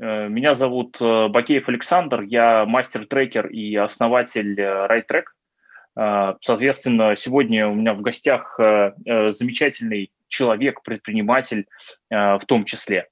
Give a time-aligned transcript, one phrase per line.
[0.00, 5.24] Меня зовут Бакеев Александр, я мастер-трекер и основатель RideTrack.
[6.40, 11.66] Соответственно, сегодня у меня в гостях замечательный человек, предприниматель
[12.08, 13.08] в том числе.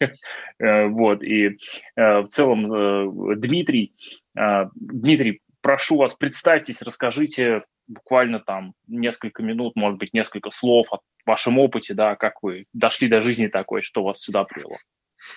[0.58, 1.58] Вот, и
[1.96, 3.94] в целом Дмитрий,
[4.74, 11.58] Дмитрий, прошу вас, представьтесь, расскажите буквально там несколько минут, может быть, несколько слов о вашем
[11.60, 14.76] опыте, да, как вы дошли до жизни такой, что вас сюда привело.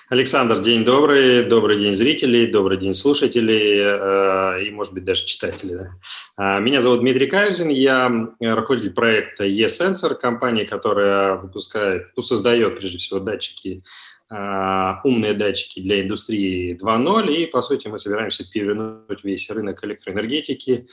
[0.09, 5.76] Александр, день добрый, добрый день зрителей, добрый день слушателей э, и, может быть, даже читателей.
[5.76, 5.89] Да?
[6.38, 12.98] А, меня зовут Дмитрий Каюзин, я руководитель проекта e-Sensor, компания, которая выпускает, ну, создает, прежде
[12.98, 13.84] всего, датчики,
[14.31, 20.88] э, умные датчики для индустрии 2.0, и, по сути, мы собираемся перевернуть весь рынок электроэнергетики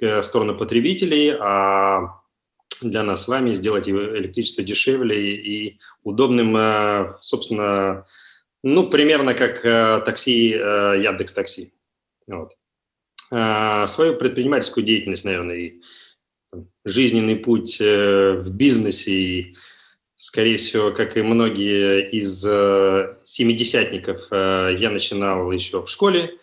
[0.00, 2.20] в сторону потребителей, а
[2.82, 8.04] для нас с вами сделать электричество дешевле и удобным, э, собственно,
[8.64, 11.72] ну, примерно как э, такси, э, Яндекс Такси.
[12.26, 12.52] Вот.
[13.30, 15.80] Свою предпринимательскую деятельность, наверное, и
[16.84, 19.56] жизненный путь в бизнесе, и,
[20.16, 22.42] скорее всего, как и многие из
[23.24, 26.38] семидесятников, я начинал еще в школе,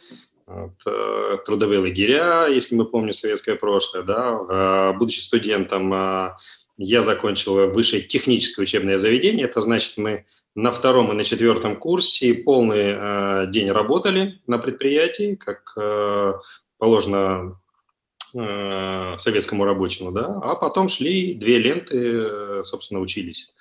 [0.53, 6.31] вот, э, трудовые лагеря, если мы помним советское прошлое, да, будучи студентом, э,
[6.77, 12.33] я закончил высшее техническое учебное заведение, это значит, мы на втором и на четвертом курсе
[12.33, 15.75] полный э, день работали на предприятии, как
[16.77, 17.57] положено
[18.33, 23.53] советскому рабочему, да, а потом шли две ленты, собственно, учились.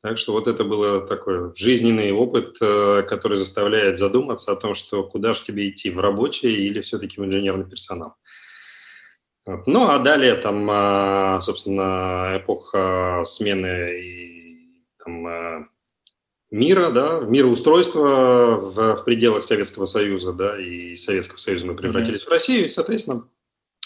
[0.00, 5.02] Так что вот это был такой жизненный опыт, э, который заставляет задуматься о том, что
[5.02, 8.14] куда же тебе идти, в рабочий или все-таки в инженерный персонал.
[9.66, 15.66] Ну, а далее там, а, собственно, эпоха смены и, там,
[16.50, 22.26] мира, да, мироустройства в, в пределах Советского Союза, да, и Советского Союза мы превратились mm-hmm.
[22.26, 23.28] в Россию, и, соответственно,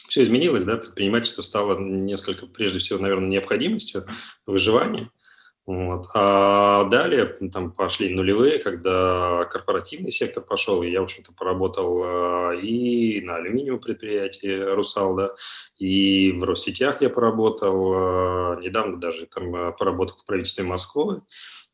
[0.08, 4.06] все изменилось, да, предпринимательство стало несколько, прежде всего, наверное, необходимостью
[4.46, 5.10] выживания–
[5.64, 6.06] вот.
[6.14, 12.52] А далее там пошли нулевые, когда корпоративный сектор пошел, и я, в общем-то, поработал а,
[12.52, 15.34] и на алюминиевом предприятии «Русал», да,
[15.78, 21.22] и в Россетях я поработал, а, недавно даже там а, поработал в правительстве Москвы,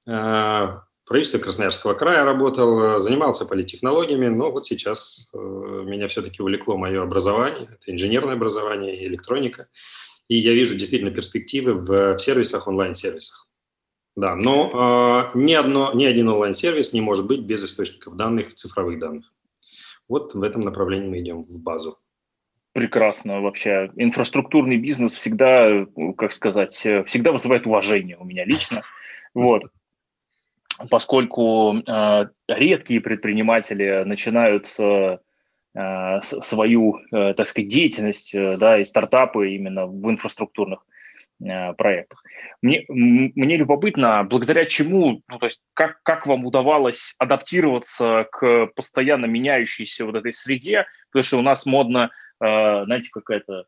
[0.08, 7.92] правительстве Красноярского края работал, занимался политтехнологиями, но вот сейчас меня все-таки увлекло мое образование, это
[7.92, 9.68] инженерное образование, электроника,
[10.28, 13.48] и я вижу действительно перспективы в сервисах, онлайн-сервисах.
[14.18, 18.98] Да, но э, ни, одно, ни один онлайн-сервис не может быть без источников данных, цифровых
[18.98, 19.32] данных.
[20.08, 21.98] Вот в этом направлении мы идем в базу.
[22.72, 23.92] Прекрасно вообще.
[23.94, 25.86] Инфраструктурный бизнес всегда,
[26.16, 28.82] как сказать, всегда вызывает уважение у меня лично.
[29.34, 29.62] Вот.
[30.90, 35.18] Поскольку э, редкие предприниматели начинают э,
[36.20, 40.84] свою, э, так сказать, деятельность, да, и стартапы именно в инфраструктурных
[41.76, 42.24] проектах.
[42.62, 49.26] Мне, мне любопытно, благодаря чему, ну, то есть как, как вам удавалось адаптироваться к постоянно
[49.26, 52.10] меняющейся вот этой среде, потому что у нас модно,
[52.40, 53.66] знаете, какая-то,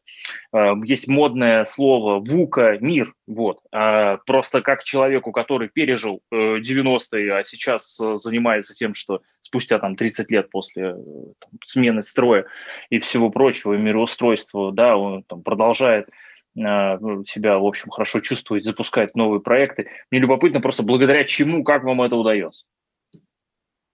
[0.53, 3.61] э, есть модное слово «вука», «мир», вот.
[3.73, 9.79] А просто как человеку, который пережил э, 90-е, а сейчас э, занимается тем, что спустя
[9.79, 12.47] там 30 лет после э, там, смены строя
[12.91, 16.09] и всего прочего, мироустройства, да, он там продолжает
[16.57, 19.89] ну, себя, в общем, хорошо чувствует, запускает новые проекты.
[20.11, 22.67] Мне любопытно просто, благодаря чему, как вам это удается?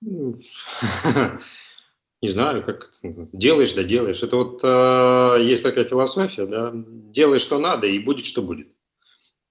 [2.23, 4.23] Не знаю, как делаешь, да делаешь.
[4.23, 8.69] Это вот э, есть такая философия, да, делай, что надо, и будет, что будет.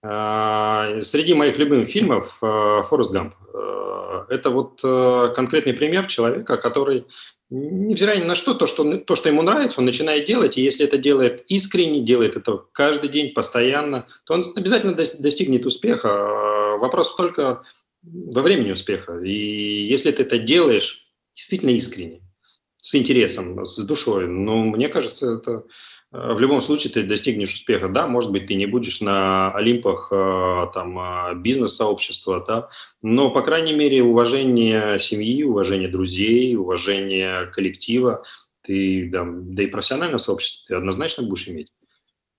[0.04, 3.36] Э, среди моих любимых фильмов э, Форест Гамп.
[3.54, 7.06] Э, это вот э, конкретный пример человека, который
[7.50, 10.86] невзирая ни на что, то что, то, что ему нравится, он начинает делать, и если
[10.86, 16.10] это делает искренне, делает это каждый день, постоянно, то он обязательно достигнет успеха.
[16.10, 17.64] А вопрос только
[18.02, 19.20] во времени успеха.
[19.20, 22.22] И если ты это делаешь действительно искренне,
[22.86, 25.64] с интересом, с душой, ну, мне кажется, это
[26.16, 27.90] Э, в любом случае ты достигнешь успеха.
[27.90, 32.70] Да, может быть, ты не будешь на Олимпах э, там, э, бизнес-сообщества, да,
[33.02, 38.24] но, по крайней мере, уважение семьи, уважение друзей, уважение коллектива,
[38.62, 41.72] ты, да, да и профессионального сообщества ты однозначно будешь иметь.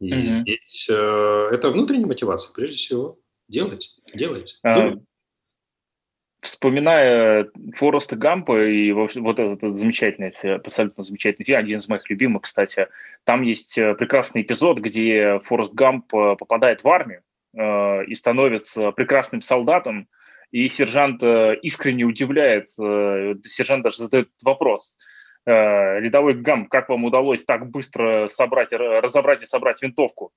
[0.00, 0.26] И mm-hmm.
[0.26, 3.19] здесь э, это внутренняя мотивация, прежде всего,
[3.49, 5.00] делать, делать, uh,
[6.46, 12.88] вспоминая Фореста Гампа и вот этот замечательный, абсолютно замечательный фильм, один из моих любимых, кстати,
[13.25, 17.22] там есть э, прекрасный эпизод, где Форест Гамп э, попадает в армию
[17.54, 20.08] э, и становится прекрасным солдатом,
[20.52, 21.22] И сержант
[21.62, 24.96] искренне удивляет, сержант даже задает вопрос,
[25.44, 30.32] рядовой ГАМ, как вам удалось так быстро собрать, разобрать и собрать винтовку?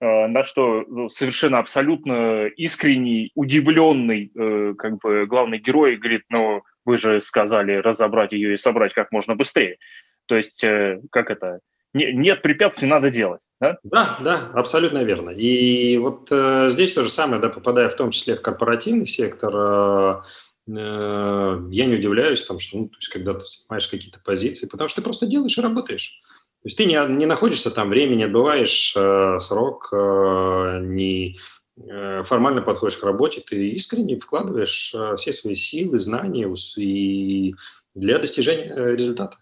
[0.00, 4.30] На что ну, совершенно абсолютно искренний, удивленный
[4.76, 9.34] как бы главный герой говорит, ну, вы же сказали разобрать ее и собрать как можно
[9.34, 9.78] быстрее.
[10.26, 10.64] То есть,
[11.10, 11.60] как это,
[11.94, 13.40] не, нет препятствий, надо делать.
[13.60, 13.78] Да?
[13.82, 15.30] да, да, абсолютно верно.
[15.30, 19.54] И вот э, здесь то же самое, да, попадая в том числе в корпоративный сектор,
[19.56, 20.20] э,
[20.68, 24.88] э, я не удивляюсь, там, что, ну, то есть, когда ты занимаешь какие-то позиции, потому
[24.88, 26.20] что ты просто делаешь и работаешь.
[26.62, 31.38] То есть ты не, не находишься там, время не отбываешь э, срок, э, не
[31.76, 37.54] э, формально подходишь к работе, ты искренне вкладываешь э, все свои силы, знания и
[37.94, 39.38] для достижения э, результата.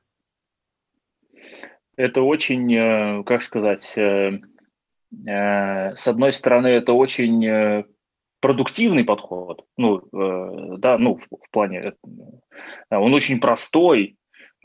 [1.96, 4.38] Это очень, как сказать, с
[6.06, 7.86] одной стороны, это очень
[8.40, 11.94] продуктивный подход, ну, да, ну, в плане,
[12.90, 14.15] он очень простой,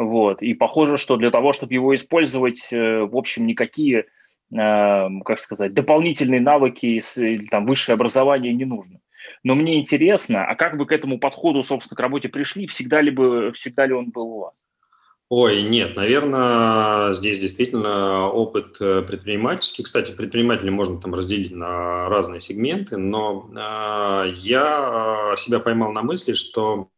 [0.05, 4.05] вот, и похоже, что для того, чтобы его использовать, в общем, никакие,
[4.51, 8.99] как сказать, дополнительные навыки или там высшее образование не нужно.
[9.43, 13.11] Но мне интересно, а как бы к этому подходу, собственно, к работе пришли, всегда ли,
[13.11, 14.63] бы, всегда ли он был у вас?
[15.33, 19.85] Ой, нет, наверное, здесь действительно опыт э, предпринимательский.
[19.85, 26.33] Кстати, предпринимателей можно там разделить на разные сегменты, но э, я себя поймал на мысли,
[26.33, 26.89] что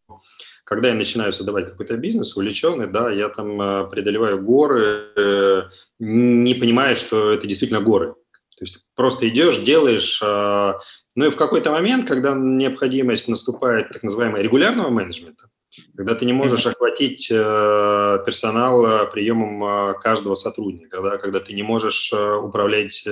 [0.63, 5.63] когда я начинаю создавать какой-то бизнес, увлеченный, да, я там э, преодолеваю горы, э,
[5.99, 8.15] не понимая, что это действительно горы.
[8.57, 10.73] То есть просто идешь, делаешь, э,
[11.15, 15.49] ну и в какой-то момент, когда необходимость наступает так называемого регулярного менеджмента,
[15.97, 22.13] когда ты не можешь охватить э, персонал приемом каждого сотрудника, да, когда ты не можешь
[22.13, 23.05] управлять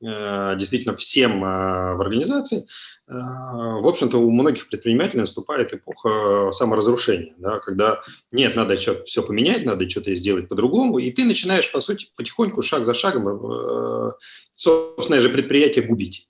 [0.00, 2.66] действительно всем в организации,
[3.06, 8.00] в общем-то, у многих предпринимателей наступает эпоха саморазрушения, да, когда
[8.32, 12.62] нет, надо что-то все поменять, надо что-то сделать по-другому, и ты начинаешь, по сути, потихоньку,
[12.62, 14.14] шаг за шагом,
[14.52, 16.28] собственное же предприятие губить.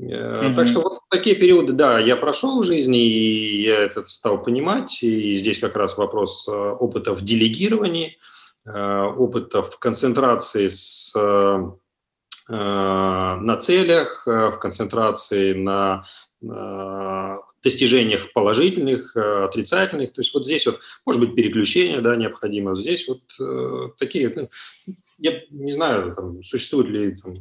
[0.00, 0.54] Mm-hmm.
[0.54, 5.02] Так что вот такие периоды, да, я прошел в жизни, и я это стал понимать.
[5.02, 8.18] И здесь как раз вопрос э, опыта в делегировании,
[8.66, 11.14] э, опыта в концентрации с,
[12.48, 16.04] на целях, в концентрации на
[17.62, 20.12] достижениях положительных, отрицательных.
[20.12, 22.78] То есть вот здесь вот, может быть, переключение да, необходимо.
[22.78, 23.22] Здесь вот
[23.98, 24.50] такие, ну,
[25.18, 27.36] я не знаю, там, существуют ли там,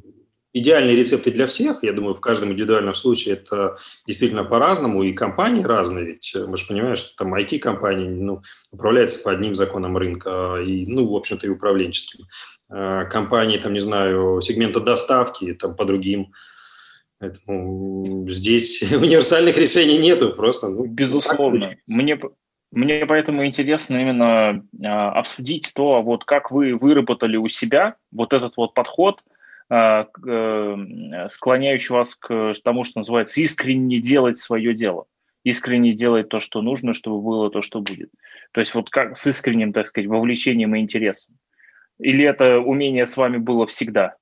[0.53, 1.83] идеальные рецепты для всех.
[1.83, 3.77] Я думаю, в каждом индивидуальном случае это
[4.07, 6.05] действительно по-разному, и компании разные.
[6.05, 8.41] Ведь мы же понимаем, что там IT-компании ну,
[8.71, 12.27] управляются по одним законам рынка, и, ну, в общем-то, и управленческим.
[12.75, 16.33] А компании, там, не знаю, сегмента доставки, там, по другим.
[17.19, 20.69] Поэтому здесь универсальных решений нету, просто.
[20.69, 21.75] Ну, Безусловно.
[21.87, 22.19] Мне,
[22.71, 28.57] мне поэтому интересно именно э, обсудить то, вот как вы выработали у себя вот этот
[28.57, 29.19] вот подход–
[29.69, 35.05] а, э, склоняющий вас к тому, что называется искренне делать свое дело,
[35.43, 38.11] искренне делать то, что нужно, чтобы было то, что будет.
[38.51, 41.39] То есть вот как с искренним, так сказать, вовлечением и интересом.
[42.03, 44.15] Или это умение с вами было всегда?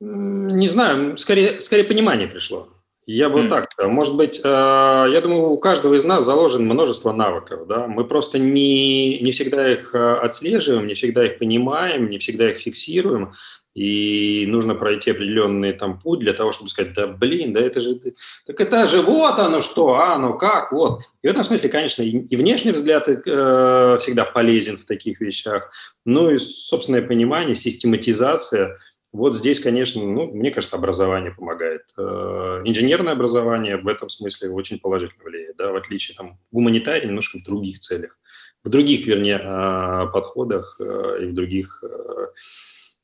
[0.00, 2.68] Не знаю, скорее, скорее понимание пришло.
[3.06, 3.48] Я бы mm.
[3.48, 3.90] так сказал.
[3.90, 7.66] Может быть, э, я думаю, у каждого из нас заложено множество навыков.
[7.66, 7.86] Да?
[7.86, 12.58] Мы просто не, не всегда их э, отслеживаем, не всегда их понимаем, не всегда их
[12.58, 13.32] фиксируем
[13.74, 18.00] и нужно пройти определенный там путь для того, чтобы сказать, да блин, да это же,
[18.46, 21.02] так это же вот оно что, а, ну как, вот.
[21.22, 25.70] И в этом смысле, конечно, и, внешний взгляд э, всегда полезен в таких вещах,
[26.04, 28.78] ну и собственное понимание, систематизация.
[29.12, 31.82] Вот здесь, конечно, ну, мне кажется, образование помогает.
[31.96, 37.38] Э, инженерное образование в этом смысле очень положительно влияет, да, в отличие там гуманитарий немножко
[37.38, 38.18] в других целях,
[38.64, 42.26] в других, вернее, э, подходах э, и в других э,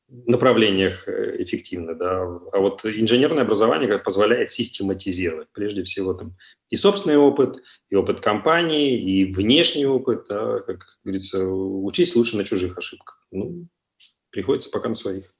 [0.07, 2.21] направлениях э, эффективно, да.
[2.53, 6.35] А вот инженерное образование как позволяет систематизировать, прежде всего, там,
[6.69, 7.57] и собственный опыт,
[7.89, 13.25] и опыт компании, и внешний опыт, да, как говорится, учись лучше на чужих ошибках.
[13.31, 13.67] Ну,
[14.29, 15.33] приходится пока на своих.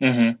[0.00, 0.36] Угу.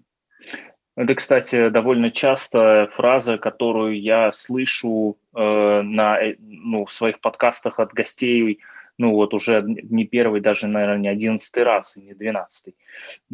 [0.96, 7.78] Это, кстати, довольно часто фраза, которую я слышу э, на, э, ну, в своих подкастах
[7.78, 8.60] от гостей
[9.00, 12.74] ну вот уже не первый, даже, наверное, не одиннадцатый раз, и не двенадцатый,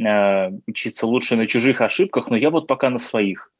[0.00, 3.50] э, учиться лучше на чужих ошибках, но я вот пока на своих.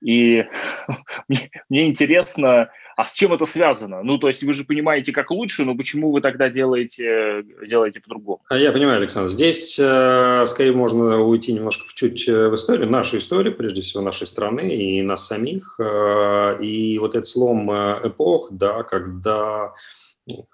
[0.00, 0.44] И
[1.68, 4.02] мне, интересно, А с чем это связано?
[4.04, 8.40] Ну, то есть вы же понимаете, как лучше, но почему вы тогда делаете, делаете по-другому?
[8.48, 9.28] А я понимаю, Александр.
[9.28, 14.28] Здесь э, скорее можно уйти немножко чуть э, в историю, нашу историю, прежде всего нашей
[14.28, 15.80] страны и нас самих.
[15.80, 19.74] Э, и вот этот слом э, эпох, да, когда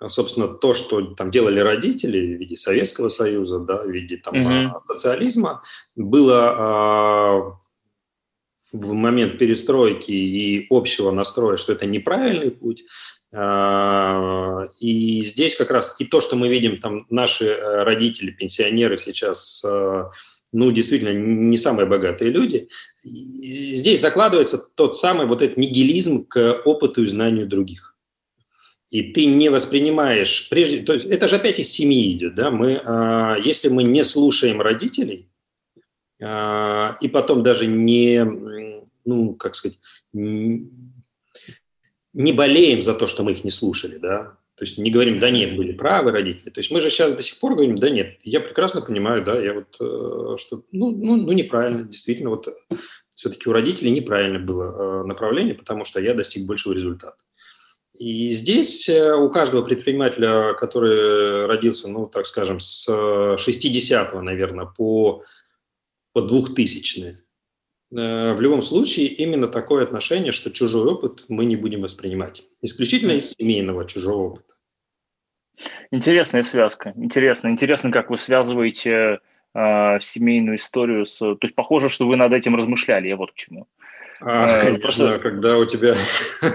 [0.06, 4.70] собственно, то, что там делали родители в виде Советского Союза, да, в виде там, mm-hmm.
[4.84, 5.62] социализма,
[5.96, 7.58] было
[8.72, 12.84] в момент перестройки и общего настроя, что это неправильный путь.
[13.34, 18.98] А, и здесь как раз и то, что мы видим, там наши э, родители, пенсионеры
[18.98, 20.04] сейчас, э,
[20.52, 22.68] ну, действительно, не самые богатые люди,
[23.02, 27.91] здесь закладывается тот самый вот этот нигилизм к опыту и знанию других.
[28.92, 32.78] И ты не воспринимаешь, прежде, то есть это же опять из семьи идет, да, мы,
[32.84, 35.30] а, если мы не слушаем родителей,
[36.22, 38.22] а, и потом даже не,
[39.06, 39.78] ну, как сказать,
[40.12, 40.68] не
[42.12, 45.56] болеем за то, что мы их не слушали, да, то есть не говорим, да нет,
[45.56, 46.50] были правы родители.
[46.50, 49.40] То есть мы же сейчас до сих пор говорим, да нет, я прекрасно понимаю, да,
[49.40, 52.46] я вот, э, что, ну, ну, ну неправильно, действительно, вот
[53.08, 57.16] все-таки у родителей неправильно было э, направление, потому что я достиг большего результата.
[57.94, 65.24] И здесь э, у каждого предпринимателя, который родился, ну, так скажем, с 60-го, наверное, по
[66.12, 67.16] по двухтысячные.
[67.92, 72.44] Э, в любом случае, именно такое отношение, что чужой опыт мы не будем воспринимать.
[72.60, 74.54] Исключительно из семейного чужого опыта.
[75.90, 76.92] Интересная связка.
[76.96, 77.48] Интересно.
[77.48, 79.20] Интересно, как вы связываете
[79.54, 81.18] э, семейную историю с...
[81.18, 83.08] То есть похоже, что вы над этим размышляли.
[83.08, 83.66] Я вот к чему.
[84.24, 85.18] А, э, конечно, Просто...
[85.18, 85.94] когда у тебя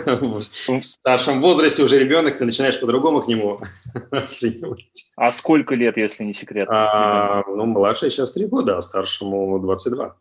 [0.05, 0.41] в
[0.81, 3.59] старшем возрасте уже ребенок, ты начинаешь по-другому к нему
[4.11, 4.85] воспринимать.
[5.15, 6.67] А сколько лет, если не секрет?
[6.71, 10.15] А, ну, младший сейчас три года, а старшему 22.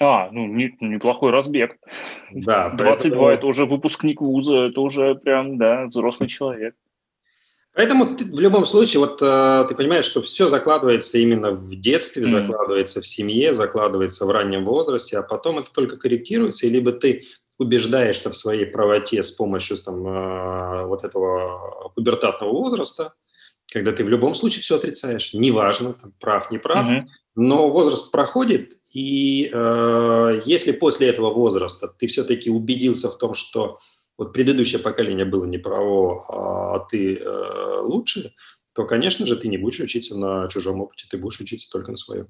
[0.00, 1.76] А, ну, не, неплохой разбег.
[2.32, 2.70] Да.
[2.70, 6.74] 22 поэтому...– это уже выпускник вуза, это уже прям, да, взрослый человек.
[7.74, 12.22] Поэтому ты, в любом случае, вот э, ты понимаешь, что все закладывается именно в детстве,
[12.22, 12.26] mm-hmm.
[12.46, 17.24] закладывается в семье, закладывается в раннем возрасте, а потом это только корректируется, и либо ты
[17.58, 23.14] убеждаешься в своей правоте с помощью там, э, вот этого пубертатного возраста,
[23.72, 27.06] когда ты в любом случае все отрицаешь, неважно, там, прав, не прав, mm-hmm.
[27.34, 33.80] но возраст проходит, и э, если после этого возраста ты все-таки убедился в том, что
[34.16, 38.32] вот предыдущее поколение было неправо, а ты э, лучше,
[38.74, 41.96] то, конечно же, ты не будешь учиться на чужом опыте, ты будешь учиться только на
[41.96, 42.28] своем.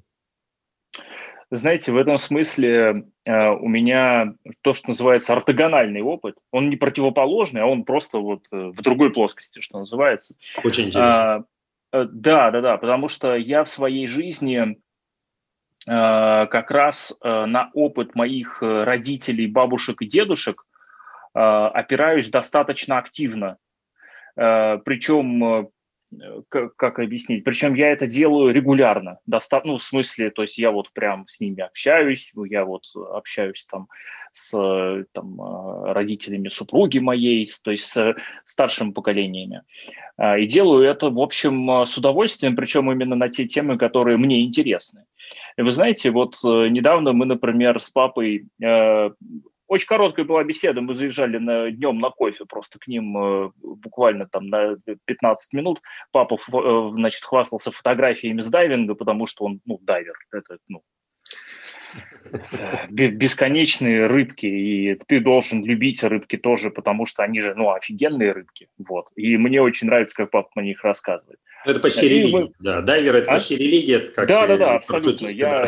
[1.50, 7.62] Знаете, в этом смысле э, у меня то, что называется ортогональный опыт, он не противоположный,
[7.62, 10.34] а он просто вот э, в другой плоскости, что называется.
[10.64, 11.34] Очень интересно.
[11.34, 11.44] А,
[11.92, 14.76] э, да, да, да, потому что я в своей жизни э,
[15.86, 20.64] как раз э, на опыт моих э, родителей, бабушек и дедушек
[21.34, 23.58] опираюсь достаточно активно.
[24.36, 25.66] Э, Причем э,
[26.48, 27.42] как, объяснить?
[27.44, 31.40] Причем я это делаю регулярно, доста- ну, в смысле, то есть я вот прям с
[31.40, 33.88] ними общаюсь, я вот общаюсь там
[34.30, 35.40] с там,
[35.92, 38.14] родителями супруги моей, то есть с
[38.44, 39.62] старшими поколениями.
[40.38, 45.04] И делаю это, в общем, с удовольствием, причем именно на те темы, которые мне интересны.
[45.56, 48.46] И вы знаете, вот недавно мы, например, с папой
[49.66, 54.26] очень короткая была беседа, мы заезжали на, днем на кофе просто к ним э, буквально
[54.26, 55.80] там на 15 минут.
[56.12, 60.82] Папа, э, значит, хвастался фотографиями с дайвинга, потому что он, ну, дайвер, это, ну,
[62.90, 68.68] бесконечные рыбки, и ты должен любить рыбки тоже, потому что они же, ну, офигенные рыбки,
[68.78, 69.08] вот.
[69.16, 71.38] И мне очень нравится, как папа мне их рассказывает.
[71.64, 72.52] Это почти и религия, мы...
[72.58, 72.80] да.
[72.82, 73.34] Дайвер– это а?
[73.34, 74.00] почти религия.
[74.00, 75.28] Как да, да, да, абсолютно.
[75.28, 75.66] Я,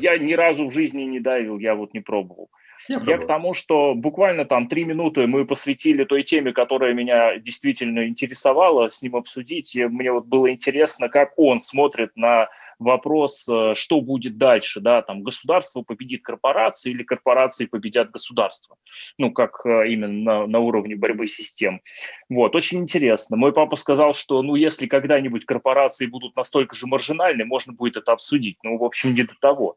[0.00, 2.50] я ни разу в жизни не дайвил, я вот не пробовал.
[2.88, 7.38] Я, я к тому, что буквально там три минуты мы посвятили той теме, которая меня
[7.38, 9.74] действительно интересовала, с ним обсудить.
[9.74, 12.48] И мне вот было интересно, как он смотрит на
[12.82, 18.76] вопрос, э, что будет дальше, да, там государство победит корпорации или корпорации победят государство,
[19.18, 21.80] ну, как э, именно на, на уровне борьбы систем.
[22.28, 23.36] Вот, очень интересно.
[23.36, 28.12] Мой папа сказал, что, ну, если когда-нибудь корпорации будут настолько же маржинальны, можно будет это
[28.12, 28.58] обсудить.
[28.62, 29.76] Ну, в общем, не до того.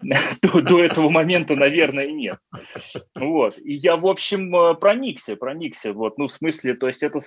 [0.42, 2.38] До этого момента, наверное, нет.
[3.14, 3.58] Вот.
[3.58, 5.92] И я, в общем, э, проникся, проникся.
[5.92, 7.18] Вот, ну, в смысле, то есть это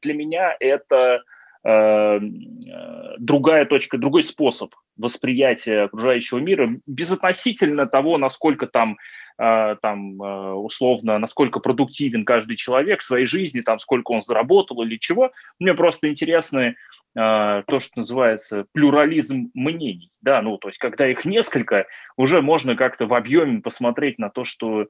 [0.00, 1.22] для меня это
[1.62, 8.96] другая точка, другой способ восприятия окружающего мира, безотносительно того, насколько там,
[9.38, 14.82] э, там э, условно, насколько продуктивен каждый человек в своей жизни, там, сколько он заработал
[14.82, 15.32] или чего.
[15.58, 16.74] Мне просто интересно
[17.12, 21.86] то, что называется плюрализм мнений, да, ну, то есть, когда их несколько,
[22.16, 24.86] уже можно как-то в объеме посмотреть на то, что э,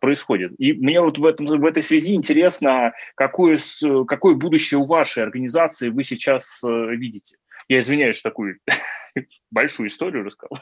[0.00, 0.52] происходит.
[0.58, 3.58] И мне вот в, этом, в этой связи интересно, какое,
[4.06, 7.36] какое будущее у вашей организации вы сейчас э, видите.
[7.70, 8.58] Я извиняюсь, что такую
[9.52, 10.58] большую историю рассказал.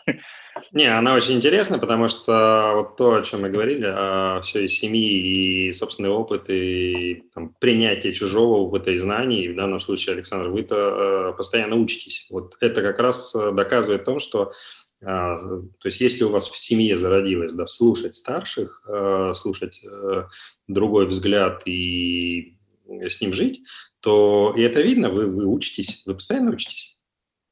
[0.73, 5.69] Не, она очень интересна, потому что вот то, о чем мы говорили, о всей семьи
[5.69, 10.49] и собственный опыт, и там, принятие чужого в этой знании, и в данном случае, Александр,
[10.49, 12.27] вы-то э, постоянно учитесь.
[12.29, 14.55] Вот это как раз э, доказывает том, что э,
[15.01, 20.25] то есть если у вас в семье зародилось да, слушать старших, э, слушать э,
[20.67, 23.63] другой взгляд и с ним жить,
[24.01, 26.97] то и это видно, вы, вы учитесь, вы постоянно учитесь.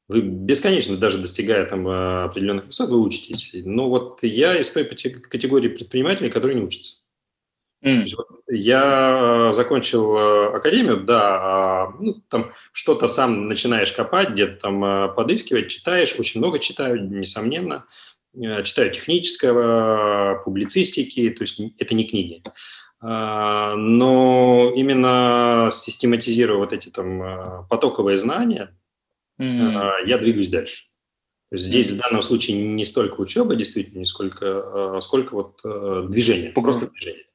[0.09, 3.51] Вы бесконечно, даже достигая там э, определенных высот, вы учитесь.
[3.65, 6.97] Но вот я из той категории предпринимателей, которые не учатся.
[7.87, 8.05] Mm.
[8.17, 14.55] Вот я э, закончил э, академию, да, а, ну, там что-то сам начинаешь копать, где-то
[14.61, 17.85] там подыскивать, читаешь, очень много читаю, несомненно.
[18.63, 22.43] Читаю технического, публицистики, то есть это не книги.
[22.99, 28.77] А, но именно систематизируя вот эти там потоковые знания,
[29.41, 30.05] mm-hmm.
[30.05, 30.85] я двигаюсь дальше.
[31.49, 31.95] То есть здесь mm-hmm.
[31.95, 37.27] в данном случае не столько учеба, действительно, не сколько, сколько вот э, движение, просто движение.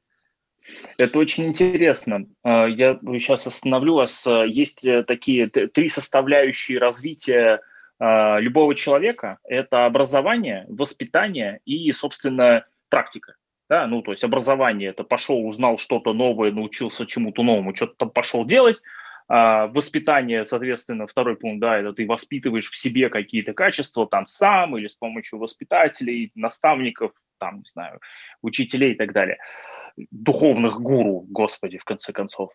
[1.02, 2.26] Это очень интересно.
[2.44, 4.26] А, я сейчас остановлю вас.
[4.46, 7.60] Есть э, такие три составляющие развития
[8.00, 9.38] любого человека.
[9.44, 13.36] Это образование, воспитание и, собственно, практика.
[13.70, 18.10] Да, ну, то есть образование– это пошел, узнал что-то новое, научился чему-то новому, что-то там
[18.10, 18.82] пошел делать.
[19.28, 24.76] А, воспитание, соответственно, второй пункт, да, это ты воспитываешь в себе какие-то качества там сам
[24.76, 28.00] или с помощью воспитателей, наставников, там, не знаю,
[28.42, 29.38] учителей и так далее
[30.10, 32.50] духовных гуру, господи, в конце концов.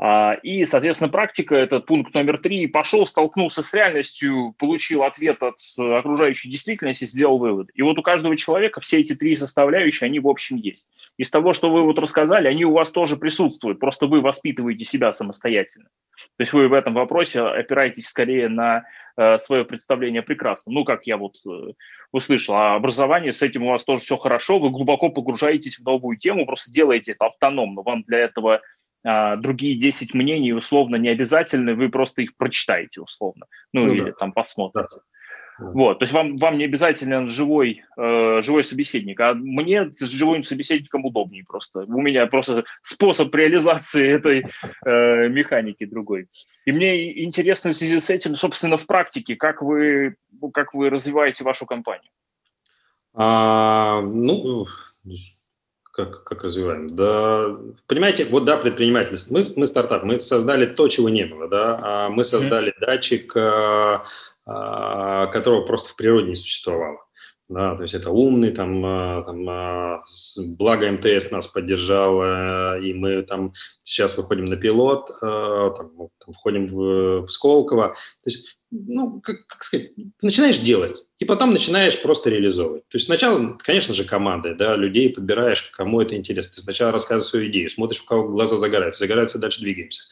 [0.00, 2.66] А, и, соответственно, практика– это пункт номер три.
[2.68, 7.70] Пошел, столкнулся с реальностью, получил ответ от окружающей действительности, сделал вывод.
[7.74, 10.88] И вот у каждого человека все эти три составляющие, они в общем есть.
[11.16, 15.12] Из того, что вы вот рассказали, они у вас тоже присутствуют, просто вы воспитываете себя
[15.12, 15.88] самостоятельно.
[16.36, 18.84] То есть вы в этом вопросе опираетесь скорее на
[19.16, 20.72] э, свое представление прекрасно.
[20.72, 21.72] Ну, как я вот э,
[22.12, 26.16] услышал, а образование, с этим у вас тоже все хорошо, вы глубоко погружаетесь в новую
[26.16, 27.82] тему, просто делаете это автономно.
[27.82, 28.60] Вам для этого
[29.04, 34.04] а, другие 10 мнений условно не обязательны, вы просто их прочитаете условно, ну, ну или
[34.04, 34.12] да.
[34.12, 34.96] там посмотрите.
[35.58, 35.70] Да.
[35.72, 40.44] Вот, то есть вам, вам не обязательно живой, э, живой собеседник, а мне с живым
[40.44, 41.80] собеседником удобнее просто.
[41.80, 44.46] У меня просто способ реализации этой
[44.86, 46.28] э, механики другой.
[46.64, 50.14] И мне интересно в связи с этим, собственно, в практике, как вы,
[50.54, 52.10] как вы развиваете вашу компанию?
[53.14, 54.66] А, ну,
[55.98, 56.94] как, как развиваем?
[56.94, 57.56] Да,
[57.88, 59.34] понимаете, вот да, предпринимательство.
[59.34, 61.80] Мы, мы стартап, мы создали то, чего не было, да.
[61.82, 62.80] А мы создали mm-hmm.
[62.86, 63.98] датчик э,
[64.46, 66.98] а, которого просто в природе не существовало.
[67.48, 70.04] Да, то есть это умный, там, а, там, а,
[70.36, 72.22] благо МТС нас поддержал,
[72.80, 77.88] и мы там сейчас выходим на пилот, там, там, входим в, в Сколково.
[77.88, 82.86] То есть, ну, как, как сказать, начинаешь делать, и потом начинаешь просто реализовывать.
[82.88, 86.54] То есть сначала, конечно же, командой, да, людей подбираешь, кому это интересно.
[86.54, 90.02] Ты сначала рассказываешь свою идею, смотришь, у кого глаза загораются, загораются, дальше двигаемся.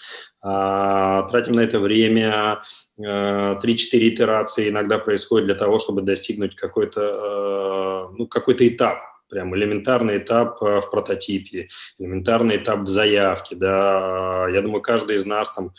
[0.40, 2.62] А, тратим на это время,
[2.98, 9.54] 3-4 э, итерации иногда происходит для того, чтобы достигнуть какой-то э, ну, какой этап, прям
[9.56, 15.54] элементарный этап э, в прототипе, элементарный этап в заявке, да, я думаю, каждый из нас
[15.54, 15.72] там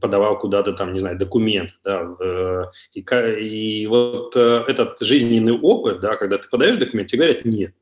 [0.00, 2.08] подавал куда-то там, не знаю, документ, да,
[2.94, 7.74] и, и вот этот жизненный опыт, да, когда ты подаешь документ, тебе говорят нет,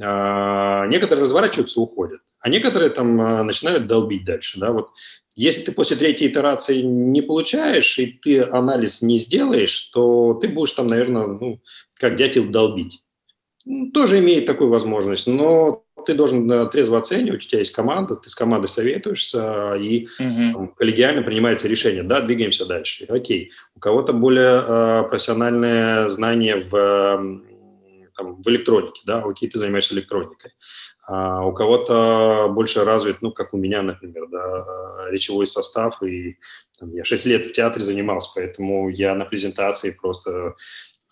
[0.00, 4.90] а, некоторые разворачиваются, уходят, а некоторые там начинают долбить дальше, да, вот
[5.38, 10.72] если ты после третьей итерации не получаешь, и ты анализ не сделаешь, то ты будешь
[10.72, 11.62] там, наверное, ну,
[11.94, 13.04] как дятел долбить.
[13.64, 18.16] Ну, тоже имеет такую возможность, но ты должен э, трезво оценивать, у тебя есть команда,
[18.16, 20.52] ты с командой советуешься, и угу.
[20.52, 23.04] там, коллегиально принимается решение, да, двигаемся дальше.
[23.08, 26.70] Окей, у кого-то более э, профессиональное знание в,
[28.16, 30.52] там, в электронике, да, окей, ты занимаешься электроникой
[31.08, 36.36] а у кого-то больше развит, ну, как у меня, например, да, речевой состав, и
[36.78, 40.54] там, я 6 лет в театре занимался, поэтому я на презентации просто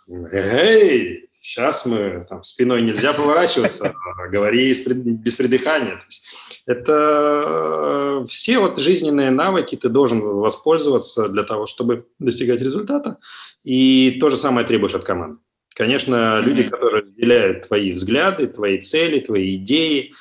[0.09, 3.95] «Эй, сейчас мы, там, спиной нельзя поворачиваться,
[4.31, 5.97] говори без придыхания».
[5.97, 6.27] То есть
[6.67, 13.19] это все вот жизненные навыки ты должен воспользоваться для того, чтобы достигать результата,
[13.63, 15.39] и то же самое требуешь от команды.
[15.75, 20.15] Конечно, люди, которые разделяют твои взгляды, твои цели, твои идеи.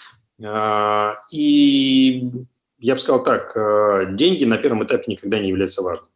[0.44, 2.30] А, и
[2.78, 6.10] я бы сказал так, а, деньги на первом этапе никогда не являются важным.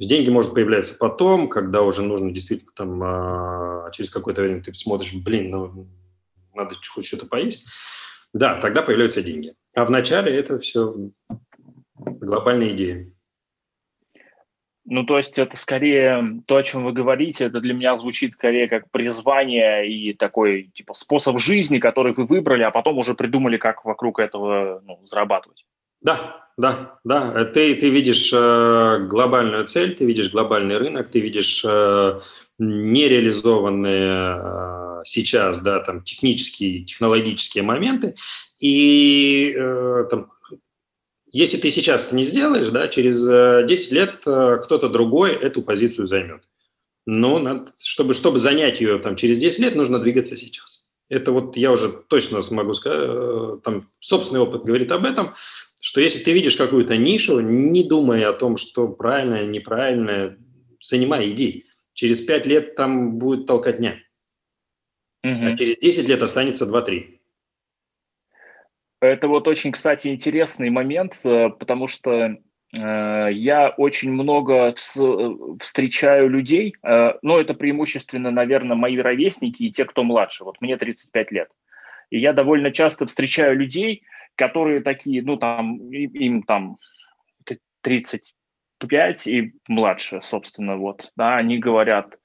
[0.00, 4.62] То есть деньги может появляться потом, когда уже нужно действительно там а, через какое-то время
[4.62, 5.88] ты смотришь, блин, ну
[6.54, 7.66] надо хоть что-то поесть,
[8.32, 9.54] да, тогда появляются деньги.
[9.74, 11.10] А вначале это все
[11.98, 13.14] глобальные идеи.
[14.86, 18.68] Ну, то есть это скорее то, о чем вы говорите, это для меня звучит скорее
[18.68, 23.84] как призвание и такой типа способ жизни, который вы выбрали, а потом уже придумали, как
[23.84, 25.66] вокруг этого ну, зарабатывать.
[26.00, 27.44] Да, да, да.
[27.46, 32.20] Ты, ты видишь э, глобальную цель, ты видишь глобальный рынок, ты видишь э,
[32.58, 38.14] нереализованные э, сейчас, да, там технические, технологические моменты,
[38.58, 39.56] и
[40.10, 40.28] там,
[41.32, 43.22] если ты сейчас это не сделаешь, да, через
[43.66, 46.42] 10 э, лет кто-то другой эту позицию займет.
[47.06, 50.90] Но надо, чтобы, чтобы занять ее там, через 10 лет, нужно двигаться сейчас.
[51.08, 55.34] Это вот я уже точно смогу сказать, там собственный опыт говорит об этом,
[55.80, 60.36] что если ты видишь какую-то нишу, не думай о том, что правильно, неправильно,
[60.80, 61.64] занимай, иди.
[61.94, 64.02] Через 5 лет там будет толкотня.
[65.24, 65.46] Угу.
[65.46, 67.18] А через 10 лет останется 2-3.
[69.00, 74.74] Это вот очень, кстати, интересный момент, э, потому что э, я очень много
[75.58, 80.44] встречаю людей, э, но это преимущественно, наверное, мои ровесники и те, кто младше.
[80.44, 81.48] Вот мне 35 лет.
[82.10, 84.02] И я довольно часто встречаю людей,
[84.40, 86.78] которые такие, ну, там, им там
[87.82, 92.16] 35 и младше, собственно, вот, да, они говорят,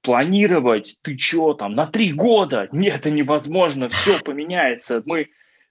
[0.00, 2.68] планировать, ты что там, на три года?
[2.70, 5.02] Нет, это невозможно, все поменяется.
[5.04, 5.30] Мы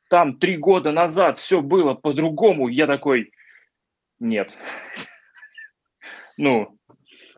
[0.10, 3.32] там три года назад все было по-другому, я такой,
[4.20, 4.52] нет.
[6.36, 6.80] Ну,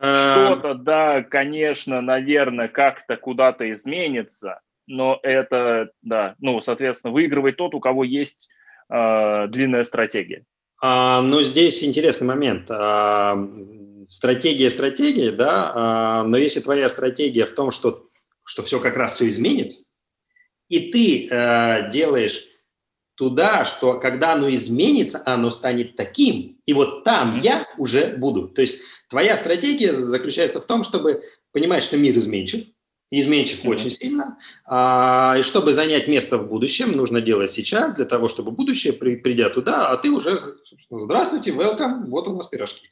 [0.00, 0.46] а.
[0.46, 7.80] что-то, да, конечно, наверное, как-то куда-то изменится, но это, да, ну, соответственно, выигрывает тот, у
[7.80, 8.48] кого есть
[8.88, 10.44] э, длинная стратегия.
[10.80, 12.70] А, но здесь интересный момент.
[12.70, 13.36] А,
[14.08, 18.08] стратегия стратегия, да, а, но если твоя стратегия в том, что,
[18.44, 19.86] что все как раз все изменится,
[20.68, 22.46] и ты а, делаешь
[23.16, 28.48] туда, что когда оно изменится, оно станет таким, и вот там я уже буду.
[28.48, 31.22] То есть твоя стратегия заключается в том, чтобы
[31.52, 32.66] понимать, что мир изменчив,
[33.10, 33.70] изменчив mm-hmm.
[33.70, 38.50] очень сильно, а, и чтобы занять место в будущем, нужно делать сейчас для того, чтобы
[38.50, 40.56] будущее, при, придя туда, а ты уже,
[40.90, 42.88] здравствуйте, welcome, вот у нас пирожки.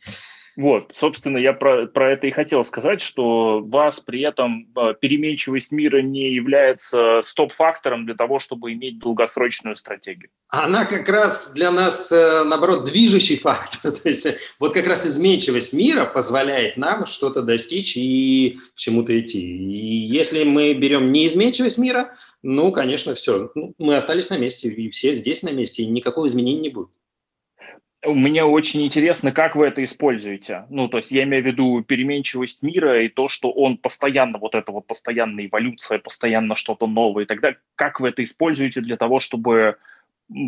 [0.57, 5.73] Вот, собственно, я про, про это и хотел сказать, что вас при этом э, переменчивость
[5.73, 10.31] мира не является стоп-фактором для того, чтобы иметь долгосрочную стратегию.
[10.49, 13.90] Она как раз для нас, э, наоборот, движущий фактор.
[14.03, 19.19] То есть э, вот как раз изменчивость мира позволяет нам что-то достичь и к чему-то
[19.19, 19.40] идти.
[19.40, 24.90] И если мы берем неизменчивость мира, ну, конечно, все, ну, мы остались на месте, и
[24.90, 26.90] все здесь на месте, и никакого изменения не будет.
[28.05, 30.67] Мне очень интересно, как вы это используете.
[30.69, 34.55] Ну, то есть я имею в виду переменчивость мира и то, что он постоянно, вот
[34.55, 37.59] это вот постоянная эволюция, постоянно что-то новое и далее.
[37.77, 39.77] Как вы это используете для того, чтобы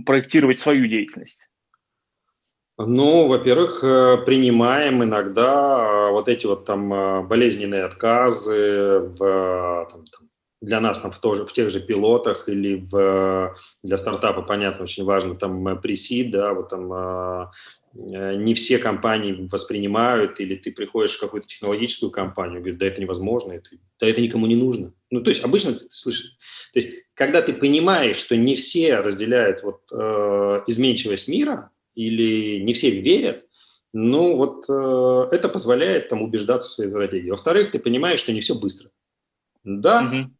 [0.05, 1.49] проектировать свою деятельность?
[2.79, 10.05] Ну, во-первых, э, принимаем иногда э, вот эти вот там э, болезненные отказы в там,
[10.07, 10.29] там,
[10.61, 15.05] для нас там в, тоже, в тех же пилотах или в, для стартапа, понятно, очень
[15.05, 21.21] важно там пресид, да, вот там э, не все компании воспринимают, или ты приходишь в
[21.21, 23.69] какую-то технологическую компанию, говорит, да это невозможно, это,
[24.01, 24.95] да это никому не нужно.
[25.11, 26.37] Ну, то есть обычно ты слышишь,
[26.73, 32.75] то есть когда ты понимаешь, что не все разделяют вот э, изменчивость мира, или не
[32.75, 33.47] все верят,
[33.93, 37.31] ну вот э, это позволяет там убеждаться в своей стратегии.
[37.31, 38.91] Во-вторых, ты понимаешь, что не все быстро.
[39.65, 40.36] Да, угу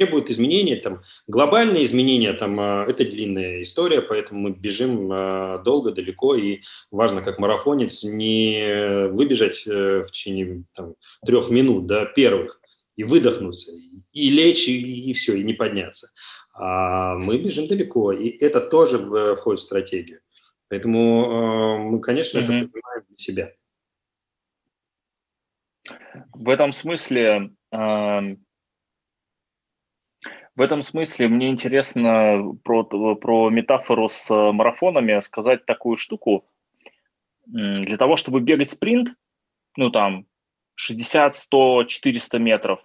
[0.00, 5.92] требует изменения, там, глобальные изменения, там, а, это длинная история, поэтому мы бежим а, долго,
[5.92, 10.94] далеко, и важно, как марафонец, не выбежать э, в течение там,
[11.26, 12.60] трех минут, да, первых,
[12.96, 13.72] и выдохнуться,
[14.12, 16.08] и лечь, и, и все, и не подняться.
[16.54, 18.98] А мы бежим далеко, и это тоже
[19.36, 20.20] входит в стратегию.
[20.68, 22.42] Поэтому э, мы, конечно, mm-hmm.
[22.42, 23.52] это понимаем для себя.
[26.32, 27.50] В этом смысле
[30.56, 36.44] в этом смысле мне интересно про, про метафору с э, марафонами сказать такую штуку.
[37.46, 39.14] Для того, чтобы бегать спринт,
[39.76, 40.26] ну там
[40.74, 42.80] 60, 100, 400 метров,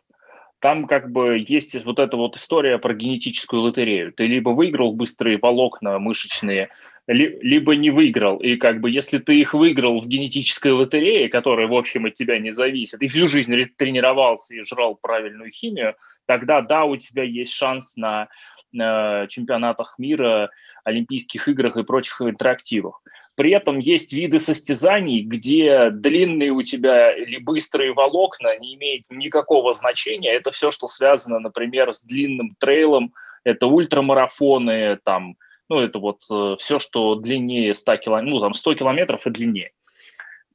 [0.60, 4.12] там как бы есть вот эта вот история про генетическую лотерею.
[4.14, 6.70] Ты либо выиграл быстрые волокна мышечные,
[7.08, 8.38] ли, либо не выиграл.
[8.38, 12.40] И как бы если ты их выиграл в генетической лотерее, которая, в общем, от тебя
[12.40, 17.54] не зависит, и всю жизнь тренировался и жрал правильную химию, тогда да, у тебя есть
[17.54, 18.30] шанс на,
[18.72, 20.50] на чемпионатах мира,
[20.86, 23.02] Олимпийских играх и прочих интерактивах.
[23.36, 29.74] При этом есть виды состязаний, где длинные у тебя или быстрые волокна не имеют никакого
[29.74, 30.32] значения.
[30.32, 35.36] Это все, что связано, например, с длинным трейлом, это ультрамарафоны, там,
[35.70, 39.72] ну, это вот э, все, что длиннее 100 километров, ну, там 100 километров и длиннее.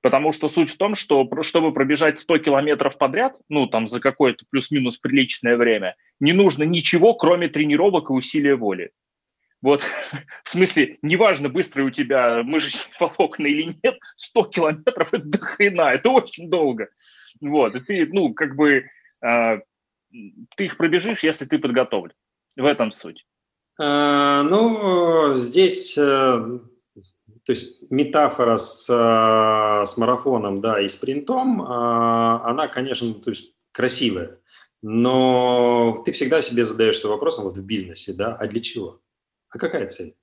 [0.00, 4.46] Потому что суть в том, что чтобы пробежать 100 километров подряд, ну, там, за какое-то
[4.50, 8.92] плюс-минус приличное время, не нужно ничего, кроме тренировок и усилия воли.
[9.62, 9.82] Вот,
[10.44, 16.10] в смысле, неважно, быстрые у тебя мышечные волокна или нет, 100 километров– это дохрена, это
[16.10, 16.88] очень долго.
[17.40, 18.84] Вот, и ты, ну, как бы,
[19.24, 19.60] э,
[20.56, 22.14] ты их пробежишь, если ты подготовлен.
[22.56, 23.24] В этом суть.
[23.78, 32.42] А, ну, здесь, э, то есть метафора с, э, с марафоном, да, и спринтом, а,
[32.44, 34.38] она, конечно, то есть красивая,
[34.82, 39.00] но ты всегда себе задаешься вопросом вот в бизнесе, да, а для чего?
[39.50, 40.16] А какая цель?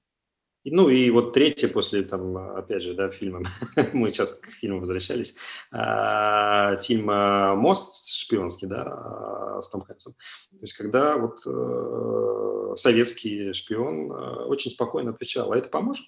[0.69, 3.43] Ну и вот третье после, там, опять же, да, фильма,
[3.93, 5.35] мы сейчас к фильму возвращались,
[5.71, 10.13] а, фильм «Мост» шпионский, да, а, с Том Хэнсом.
[10.51, 16.05] То есть когда вот э, советский шпион э, очень спокойно отвечал, а это поможет?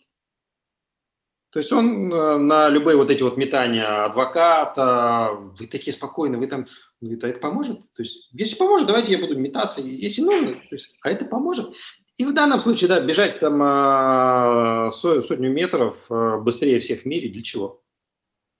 [1.52, 6.48] То есть он э, на любые вот эти вот метания адвоката, вы такие спокойные, вы
[6.48, 6.68] там,
[7.02, 7.80] говорит, а это поможет?
[7.94, 11.74] То есть если поможет, давайте я буду метаться, если нужно, то есть, а это поможет?
[12.20, 17.30] И в данном случае, да, бежать там а, сотню метров а, быстрее всех в мире
[17.30, 17.82] для чего?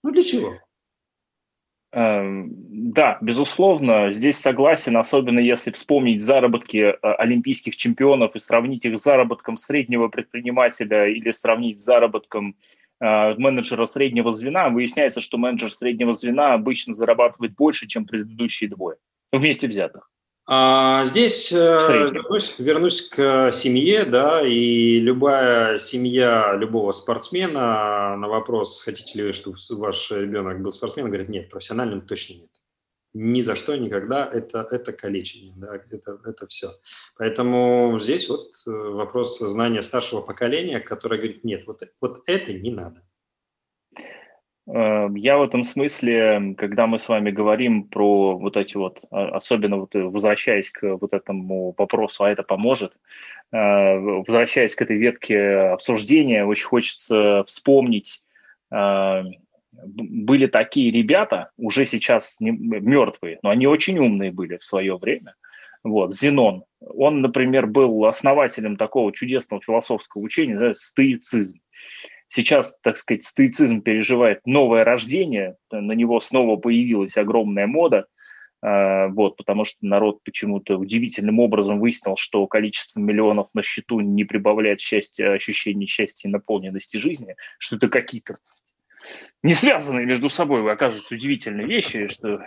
[0.02, 0.54] Ну, для чего?
[1.92, 2.48] Эм,
[2.92, 9.02] да, безусловно, здесь согласен, особенно если вспомнить заработки э, олимпийских чемпионов и сравнить их с
[9.02, 12.56] заработком среднего предпринимателя или сравнить с заработком
[13.00, 18.96] э, менеджера среднего звена, выясняется, что менеджер среднего звена обычно зарабатывает больше, чем предыдущие двое,
[19.32, 20.10] вместе взятых.
[20.52, 28.82] А здесь э, вернусь, вернусь к семье, да, и любая семья любого спортсмена на вопрос,
[28.82, 32.50] хотите ли вы, чтобы ваш ребенок был спортсменом, говорит, нет, профессиональным точно нет.
[33.14, 36.72] Ни за что, никогда, это, это калечение, да, это, это все.
[37.16, 42.72] Поэтому здесь вот э, вопрос знания старшего поколения, которое говорит, нет, вот, вот это не
[42.72, 43.04] надо.
[44.72, 49.36] Эм, я в этом смысле, когда мы с вами говорим про вот эти вот, а,
[49.36, 52.92] особенно вот э, возвращаясь к вот этому вопросу, а это поможет,
[53.50, 53.56] э,
[53.98, 55.40] возвращаясь к этой ветке
[55.72, 58.22] обсуждения, очень хочется вспомнить,
[58.70, 59.22] э,
[59.72, 65.34] были такие ребята, уже сейчас не, мертвые, но они очень умные были в свое время.
[65.82, 71.58] Вот, Зенон, он, например, был основателем такого чудесного философского учения, стоицизм.
[72.32, 78.06] Сейчас, так сказать, стоицизм переживает новое рождение, на него снова появилась огромная мода,
[78.62, 84.22] а, вот, потому что народ почему-то удивительным образом выяснил, что количество миллионов на счету не
[84.22, 88.36] прибавляет счастья, ощущение счастья и наполненности жизни, что это какие-то
[89.42, 92.44] не связанные между собой, оказываются удивительные вещи, что Э,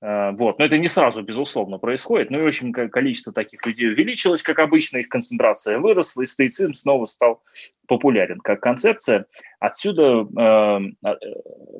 [0.00, 0.58] вот.
[0.58, 2.30] Но это не сразу, безусловно, происходит.
[2.30, 7.06] Ну и, общем, количество таких людей увеличилось, как обычно, их концентрация выросла, и стоицизм снова
[7.06, 7.42] стал
[7.88, 9.26] популярен как концепция.
[9.58, 11.16] Отсюда э, э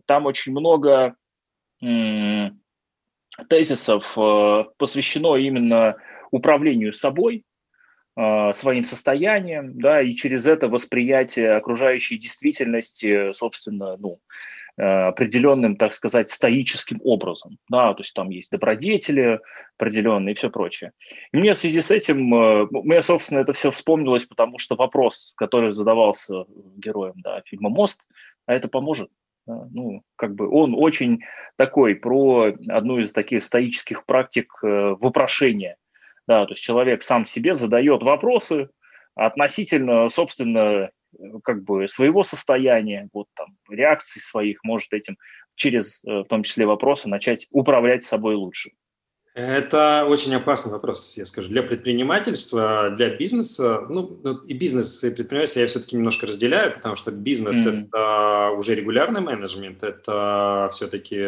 [0.06, 1.14] там очень много
[1.80, 2.50] э,
[3.48, 5.96] тезисов э, посвящено именно
[6.32, 7.44] управлению собой,
[8.16, 15.92] э, своим состоянием, да, и через это восприятие окружающей действительности, собственно, ну, Э, определенным, так
[15.92, 17.58] сказать, стоическим образом.
[17.68, 19.40] Да, то есть там есть добродетели
[19.76, 20.92] определенные и все прочее.
[21.32, 25.32] И мне в связи с этим, э, мне, собственно, это все вспомнилось, потому что вопрос,
[25.36, 26.44] который задавался
[26.76, 28.08] героем да, фильма «Мост»,
[28.46, 29.10] а это поможет?
[29.46, 31.20] Ну, как бы он очень
[31.56, 35.76] такой про одну из таких стоических практик э, вопрошения.
[36.26, 38.68] Да, то есть человек сам себе задает вопросы
[39.14, 40.90] относительно, собственно,
[41.42, 45.16] как бы своего состояния, вот там реакций своих, может этим
[45.54, 48.70] через, э, в том числе, вопросы начать управлять собой лучше.
[49.38, 53.86] Это очень опасный вопрос, я скажу, для предпринимательства, для бизнеса.
[53.88, 57.86] Ну, и бизнес, и предпринимательство я все-таки немножко разделяю, потому что бизнес mm.
[57.86, 61.24] это уже регулярный менеджмент, это все-таки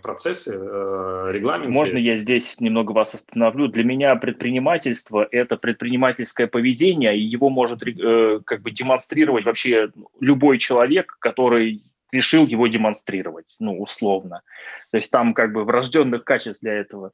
[0.00, 1.72] процессы, э, регламенты.
[1.72, 3.66] Можно я здесь немного вас остановлю?
[3.66, 10.58] Для меня предпринимательство– это предпринимательское поведение, и его может э, как бы демонстрировать вообще любой
[10.58, 11.82] человек, который
[12.14, 14.42] решил его демонстрировать, ну, условно.
[14.90, 17.12] То есть там как бы врожденных качеств для этого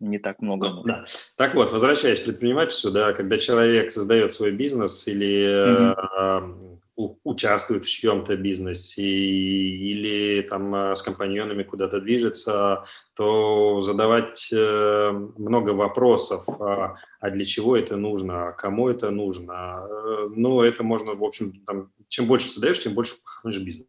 [0.00, 0.70] не так много.
[0.70, 1.04] Ну, да.
[1.36, 6.76] Так вот, возвращаясь к предпринимательству, да, когда человек создает свой бизнес или mm-hmm.
[6.96, 12.84] э, участвует в чьем-то бизнесе или там э, с компаньонами куда-то движется,
[13.14, 19.86] то задавать э, много вопросов, а, а для чего это нужно, а кому это нужно,
[19.88, 23.86] э, ну, это можно, в общем, там, чем больше создаешь, тем больше пахнешь бизнес.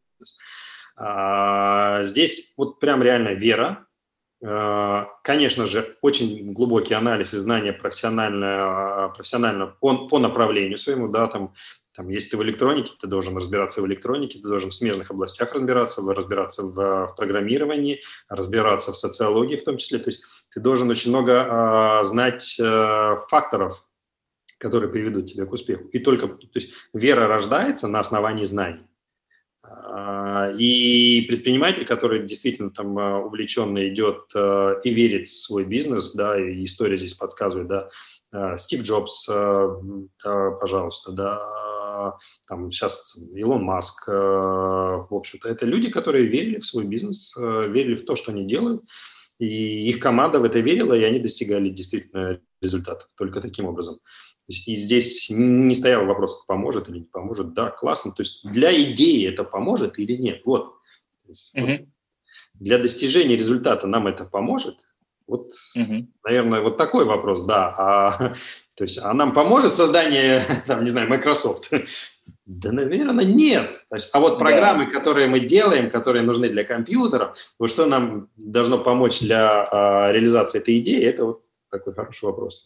[0.95, 3.87] А, здесь вот прям реально вера,
[4.43, 11.27] а, Конечно же, очень глубокий анализ и знания профессионально, профессионально по, по направлению своему, да,
[11.27, 11.53] там
[11.93, 15.53] там, если ты в электронике, ты должен разбираться в электронике, ты должен в смежных областях
[15.53, 19.99] разбираться, разбираться в, в программировании, разбираться в социологии в том числе.
[19.99, 23.85] То есть ты должен очень много э, знать э, факторов,
[24.61, 25.87] которые приведут тебя к успеху.
[25.87, 28.85] И только, то есть вера рождается на основании знаний.
[29.63, 32.95] А, и предприниматель, который действительно там
[33.25, 39.27] увлеченно идет и верит в свой бизнес, да, и история здесь подсказывает, да, Стив Джобс,
[40.23, 47.35] пожалуйста, да, там сейчас Илон Маск, в общем-то, это люди, которые верили в свой бизнес,
[47.35, 48.83] верили в то, что они делают,
[49.37, 53.99] и их команда в это верила, и они достигали действительно результатов только таким образом.
[54.47, 57.53] И здесь не стоял вопрос, поможет или не поможет.
[57.53, 58.11] Да, классно.
[58.11, 60.41] То есть для идеи это поможет или нет.
[60.45, 60.75] Вот.
[61.27, 61.35] Вот
[62.55, 64.77] для достижения результата нам это поможет.
[65.27, 66.07] Вот, mm-hmm.
[66.25, 67.73] наверное, вот такой вопрос, да.
[67.77, 68.33] А
[68.75, 71.71] то есть, а нам поможет создание, там, не знаю, Microsoft?
[72.45, 73.85] Да, наверное, нет.
[73.89, 74.91] То есть, а вот программы, да.
[74.91, 80.59] которые мы делаем, которые нужны для компьютеров, вот что нам должно помочь для а, реализации
[80.59, 82.65] этой идеи, это вот такой хороший вопрос.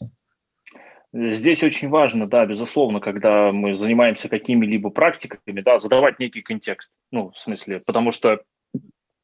[1.13, 6.93] Здесь очень важно, да, безусловно, когда мы занимаемся какими-либо практиками, да, задавать некий контекст.
[7.11, 8.41] Ну, в смысле, потому что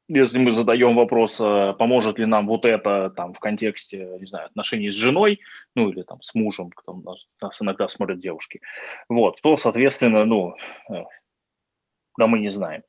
[0.07, 4.47] если мы задаем вопрос, а поможет ли нам вот это там в контексте, не знаю,
[4.47, 5.39] отношений с женой,
[5.75, 8.61] ну или там с мужем, там нас, нас иногда смотрят девушки,
[9.07, 10.55] вот, то, соответственно, ну,
[10.89, 11.03] э,
[12.17, 12.83] да мы не знаем.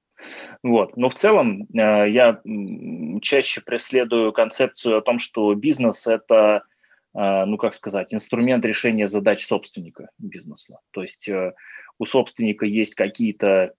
[0.62, 0.96] Вот.
[0.96, 2.40] Но в целом э, я
[3.20, 6.60] чаще преследую концепцию о том, что бизнес– это, э,
[7.14, 10.78] ну как сказать, инструмент решения задач собственника бизнеса.
[10.92, 11.28] То есть
[11.98, 13.74] у собственника есть какие-то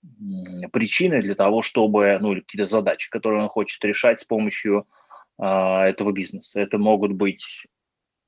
[0.72, 4.88] причины для того, чтобы, ну, или какие-то задачи, которые он хочет решать с помощью
[5.42, 6.62] э, этого бизнеса.
[6.62, 7.68] Это могут быть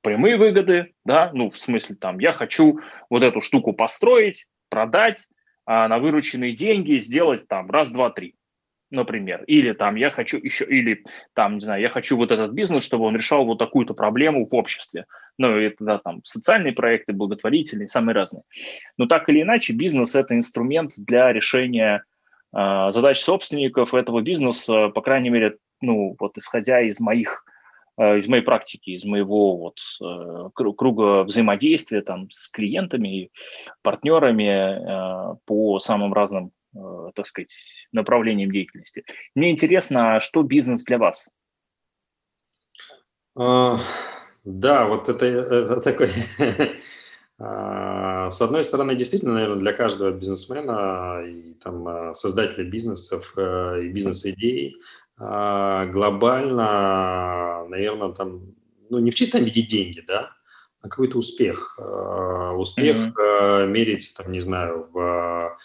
[0.02, 5.26] прямые выгоды, да, ну, в смысле, там, я хочу вот эту штуку построить, продать,
[5.64, 8.36] а на вырученные деньги сделать там раз, два, три
[8.90, 12.84] например, или там я хочу еще, или там, не знаю, я хочу вот этот бизнес,
[12.84, 15.06] чтобы он решал вот такую-то проблему в обществе.
[15.38, 18.42] Ну, это да, там социальные проекты, благотворительные, самые разные.
[18.96, 22.04] Но так или иначе, бизнес– это инструмент для решения
[22.56, 27.44] э, задач собственников этого бизнеса, по крайней мере, ну, вот исходя из моих
[27.98, 33.30] э, из моей практики, из моего вот э, круга взаимодействия там с клиентами и
[33.82, 36.52] партнерами э, по самым разным
[37.14, 37.52] так сказать,
[37.92, 39.04] направлением деятельности.
[39.34, 41.28] Мне интересно, а что бизнес для вас?
[43.36, 43.80] А,
[44.44, 46.10] да, вот это, это такой...
[47.38, 53.88] А, с одной стороны, действительно, наверное, для каждого бизнесмена и там, создателя бизнесов э, и
[53.88, 54.80] бизнес-идей
[55.88, 58.54] глобально, наверное, там,
[58.90, 60.32] ну, не в чистом виде деньги, да,
[60.82, 61.78] а какой-то успех.
[61.78, 63.66] Успех mm-hmm.
[63.66, 65.56] мерить, там, не знаю, в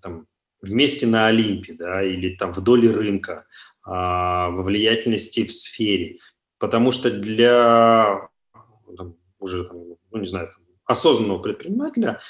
[0.00, 0.26] там,
[0.60, 3.46] вместе на Олимпе, да, или там в доле рынка,
[3.84, 6.18] а, во влиятельности в сфере.
[6.58, 8.28] Потому что для
[8.96, 9.78] там, уже, там,
[10.10, 12.20] ну, не знаю, там, осознанного предпринимателя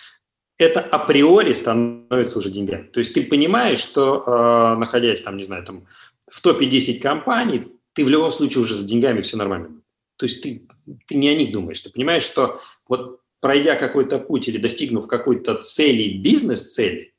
[0.58, 2.86] это априори становится уже деньгами.
[2.88, 5.86] То есть ты понимаешь, что, э, находясь там, не знаю, там
[6.30, 9.82] в топе 10 компаний, ты в любом случае уже с деньгами все нормально.
[10.16, 10.66] То есть ты,
[11.06, 11.80] ты не о них думаешь.
[11.80, 17.11] Ты понимаешь, что вот пройдя какой-то путь или достигнув какой-то цели, бизнес-цели,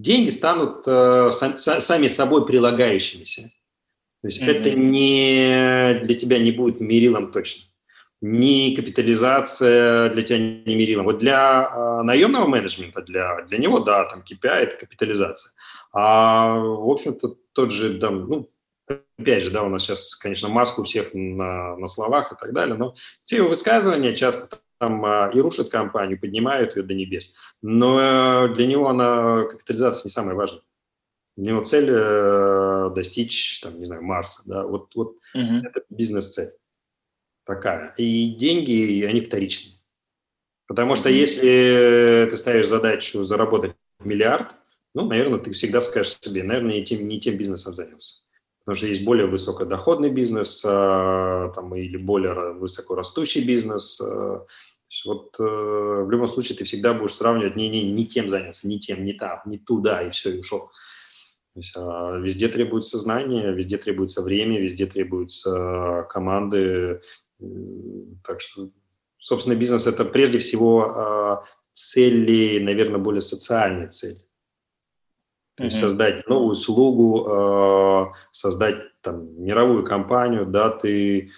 [0.00, 3.50] деньги станут э, сам, сами собой прилагающимися.
[4.22, 4.50] То есть mm-hmm.
[4.50, 7.64] это не для тебя не будет мерилом точно.
[8.22, 11.06] Ни капитализация для тебя не мерилом.
[11.06, 15.52] Вот для э, наемного менеджмента, для, для него, да, там KPI– это капитализация.
[15.92, 18.50] А, в общем-то, тот же, там, ну,
[19.18, 22.52] опять же, да, у нас сейчас, конечно, маску у всех на, на словах и так
[22.52, 27.34] далее, но все его высказывания часто там а, и рушат компанию, поднимают ее до небес.
[27.60, 30.62] Но для него она капитализация не самая важная.
[31.36, 34.42] Для него цель э, достичь, там, не знаю, Марса.
[34.46, 34.66] Да?
[34.66, 35.56] Вот, вот угу.
[35.62, 36.52] это бизнес-цель
[37.44, 37.94] такая.
[37.98, 39.76] И деньги, они вторичные.
[40.66, 44.54] Потому что если ты ставишь задачу заработать миллиард,
[44.94, 48.14] ну, наверное, ты всегда скажешь себе, наверное, не тем, не тем бизнесом занялся.
[48.60, 54.00] Потому что есть более высокодоходный бизнес а, там, или более высокорастущий бизнес.
[54.00, 54.44] А,
[54.90, 58.66] есть вот э, в любом случае ты всегда будешь сравнивать не, не, не тем заняться,
[58.66, 60.70] не тем, не там, не туда, и все, и ушел.
[61.54, 67.02] То есть, э, везде требуется знание, везде требуется время, везде требуются команды.
[68.24, 68.70] Так что,
[69.18, 74.20] собственно, бизнес– это прежде всего э, цели, наверное, более социальные цели.
[75.56, 81.32] То есть создать новую услугу, э, создать там мировую компанию, да, ты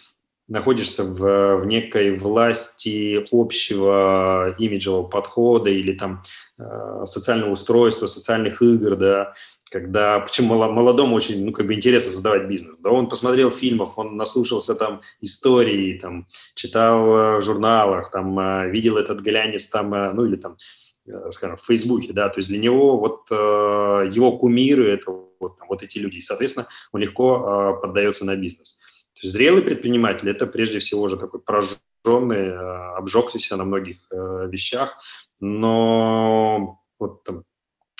[0.52, 6.22] находишься в, в некой власти общего имиджевого подхода или там
[6.58, 9.34] э, социального устройства, социальных игр, да,
[9.70, 14.16] когда, почему молодому очень, ну, как бы интересно создавать бизнес, да, он посмотрел фильмов, он
[14.16, 20.26] наслушался там истории, там, читал в журналах, там, э, видел этот глянец там, э, ну,
[20.26, 20.56] или там,
[21.06, 25.58] Э, скажем, в Фейсбуке, да, то есть для него вот э, его кумиры– это вот,
[25.58, 28.80] там, вот эти люди, и, соответственно, он легко э, поддается на бизнес.
[29.22, 34.98] Есть зрелый предприниматель– это прежде всего уже такой прожженный, э, обжегшийся на многих э, вещах,
[35.40, 37.44] но вот там,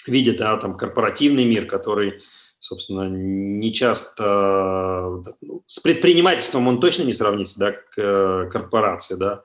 [0.07, 2.23] видя, да, там корпоративный мир, который,
[2.59, 9.43] собственно, не часто, ну, с предпринимательством он точно не сравнится, да, к э, корпорации, да,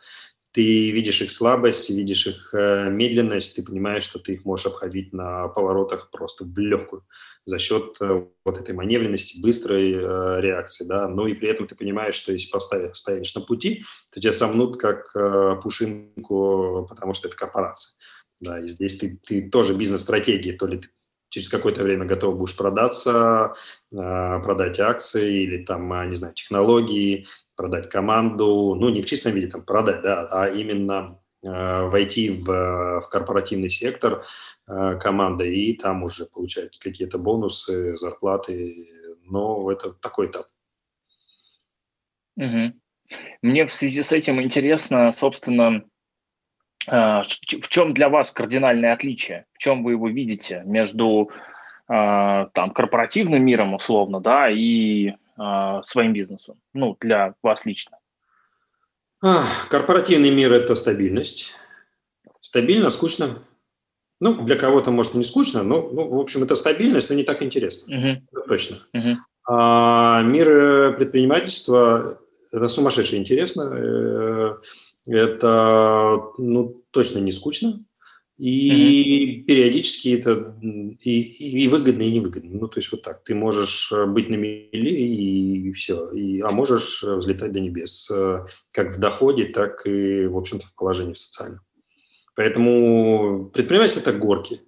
[0.52, 5.14] ты видишь их слабость, видишь их э, медленность, ты понимаешь, что ты их можешь обходить
[5.14, 7.06] на поворотах просто в легкую
[7.46, 11.76] за счет э, вот этой маневренности, быстрой э, реакции, да, ну и при этом ты
[11.76, 17.28] понимаешь, что если поставишь, стоишь на пути, то тебя сомнут как э, пушинку, потому что
[17.28, 17.98] это корпорация,
[18.42, 20.90] да, и здесь ты, ты тоже бизнес-стратегии, то ли ты
[21.30, 23.54] через какое-то время готов будешь продаться,
[23.92, 29.34] э, продать акции или там, э, не знаю, технологии, продать команду, ну, не в чистом
[29.34, 34.24] виде там продать, да, а именно э, войти в, в корпоративный сектор
[34.66, 38.90] команды и там уже получать какие-то бонусы, зарплаты,
[39.24, 40.48] но это такой этап.
[42.36, 42.74] Угу.
[43.42, 45.86] Мне в связи с этим интересно, собственно,
[46.88, 51.30] в чем для вас кардинальное отличие, в чем вы его видите между
[51.90, 55.14] э, там корпоративным миром условно, да, и э,
[55.84, 57.98] своим бизнесом, ну, для вас лично?
[59.70, 61.56] Корпоративный мир– это стабильность.
[62.40, 63.40] Стабильно, скучно.
[64.20, 67.24] Ну, для кого-то, может, и не скучно, но, ну, в общем, это стабильность, но не
[67.24, 67.94] так интересно.
[67.94, 68.46] Uh-huh.
[68.48, 68.78] точно.
[68.96, 69.16] Uh-huh.
[69.48, 72.20] А, мир э, предпринимательства–
[72.52, 74.60] это сумасшедше интересно.
[75.08, 77.84] Это, ну, точно не скучно.
[78.38, 79.44] И mm-hmm.
[79.46, 81.22] периодически это и,
[81.64, 82.52] и выгодно, и невыгодно.
[82.54, 83.24] Ну, то есть вот так.
[83.24, 86.12] Ты можешь э, быть на мели и, все.
[86.12, 88.12] И, а можешь э, взлетать до небес.
[88.12, 91.62] Э, как в доходе, так и, в общем-то, в положении в социальном.
[92.36, 94.62] Поэтому предпринимательство– это горки.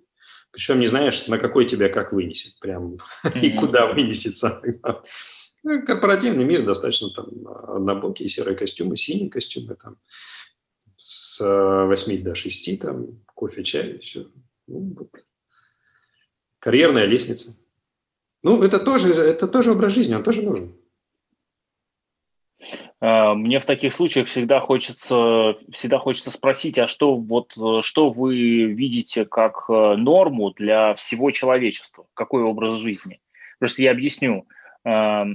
[0.51, 2.59] Причем не знаешь, на какой тебя как вынесет.
[2.59, 3.39] Прям mm-hmm.
[3.41, 4.63] и куда вынесется.
[5.63, 9.97] Ну, корпоративный мир достаточно там однобокие серые костюмы, синие костюмы там
[10.97, 14.27] с 8 до 6 там кофе, чай, все.
[14.67, 15.09] Ну, вот.
[16.59, 17.57] Карьерная лестница.
[18.43, 20.75] Ну, это тоже, это тоже образ жизни, он тоже нужен.
[23.01, 28.65] А, мне в таких случаях всегда хочется, всегда хочется спросить, а что, вот, что вы
[28.65, 32.07] видите как э, норму для всего человечества?
[32.13, 33.21] Какой образ жизни?
[33.57, 34.47] Потому что я объясню.
[34.85, 35.25] А,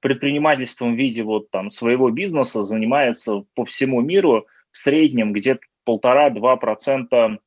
[0.00, 6.56] предпринимательством в виде вот там своего бизнеса занимается по всему миру в среднем где-то полтора-два
[6.56, 7.38] процента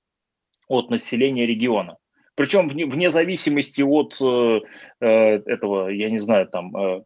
[0.67, 1.97] от населения региона.
[2.35, 4.59] Причем вне, вне зависимости от э,
[4.99, 5.07] э,
[5.45, 7.03] этого, я не знаю, там, э,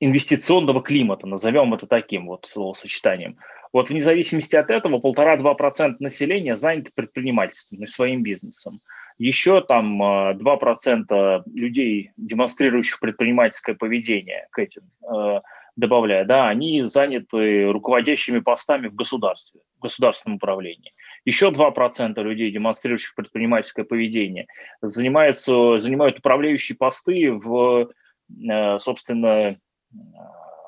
[0.00, 3.36] инвестиционного климата, назовем это таким вот словосочетанием.
[3.72, 8.80] Вот вне зависимости от этого полтора-два процента населения заняты предпринимательством и своим бизнесом.
[9.20, 15.42] Еще там 2% э, людей, демонстрирующих предпринимательское поведение к этим, э,
[15.76, 20.94] добавляя, да, они заняты руководящими постами в государстве, в государственном управлении.
[21.26, 24.46] Еще 2% людей, демонстрирующих предпринимательское поведение,
[24.80, 27.90] занимаются, занимают управляющие посты в,
[28.30, 29.58] э, собственно,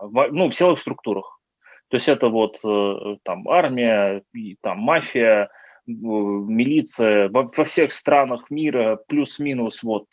[0.02, 1.40] в, ну, в силовых структурах.
[1.88, 4.22] То есть это вот э, там армия,
[4.60, 5.48] там мафия,
[5.86, 10.06] милиция во, во всех странах мира плюс-минус вот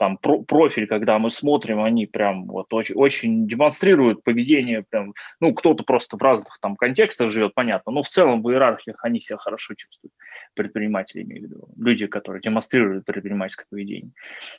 [0.00, 5.52] там про профиль, когда мы смотрим, они прям вот очень, очень демонстрируют поведение, прям, ну,
[5.52, 9.36] кто-то просто в разных там контекстах живет, понятно, но в целом в иерархиях они себя
[9.36, 10.14] хорошо чувствуют,
[10.54, 14.12] предприниматели, имею в виду, люди, которые демонстрируют предпринимательское поведение.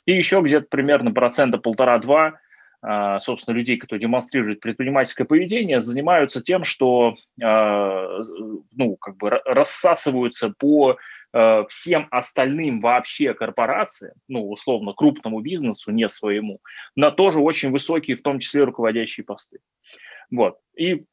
[0.06, 2.38] И еще где-то примерно процента полтора-два,
[3.20, 8.22] собственно, людей, которые демонстрируют предпринимательское поведение, занимаются тем, что, а,
[8.72, 10.98] ну, как бы рассасываются по
[11.34, 16.60] Э, всем остальным вообще корпорациям, ну, условно, крупному бизнесу, не своему,
[16.94, 19.60] на тоже очень высокие, в том числе, руководящие посты.
[20.30, 20.58] Вот.
[20.76, 21.06] И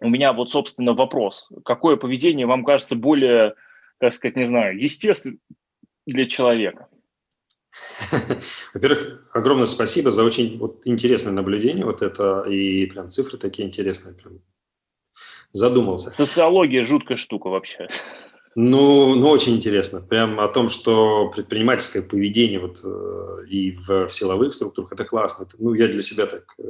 [0.00, 1.52] у меня вот, собственно, вопрос.
[1.66, 3.54] Какое поведение вам кажется более,
[3.98, 5.40] так сказать, не знаю, естественным
[6.06, 6.88] для человека?
[8.74, 14.14] Во-первых, огромное спасибо за очень вот, интересное наблюдение, вот это, и прям цифры такие интересные,
[14.14, 14.40] прям
[15.52, 16.10] задумался.
[16.10, 17.88] Социология жуткая штука вообще.
[18.54, 20.00] Ну, ну, очень интересно.
[20.00, 25.44] Прям о том, что предпринимательское поведение вот э, и в, в силовых структурах, это классно.
[25.44, 26.62] Это, ну, я для себя так э,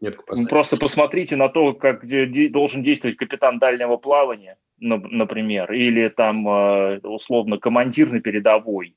[0.00, 0.48] метку поставить.
[0.48, 2.04] Просто посмотрите на то, как
[2.50, 8.94] должен действовать капитан дальнего плавания, например, или там э, условно командир на передовой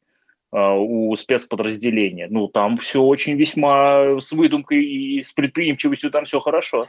[0.51, 2.27] у спецподразделения.
[2.29, 6.87] Ну, там все очень весьма с выдумкой и с предприимчивостью, там все хорошо.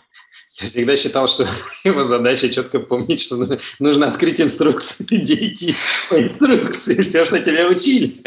[0.61, 1.47] Я всегда считал, что
[1.85, 5.75] его задача четко помнить, что нужно открыть инструкцию, иди идти
[6.09, 8.23] по инструкции, все, что тебя учили.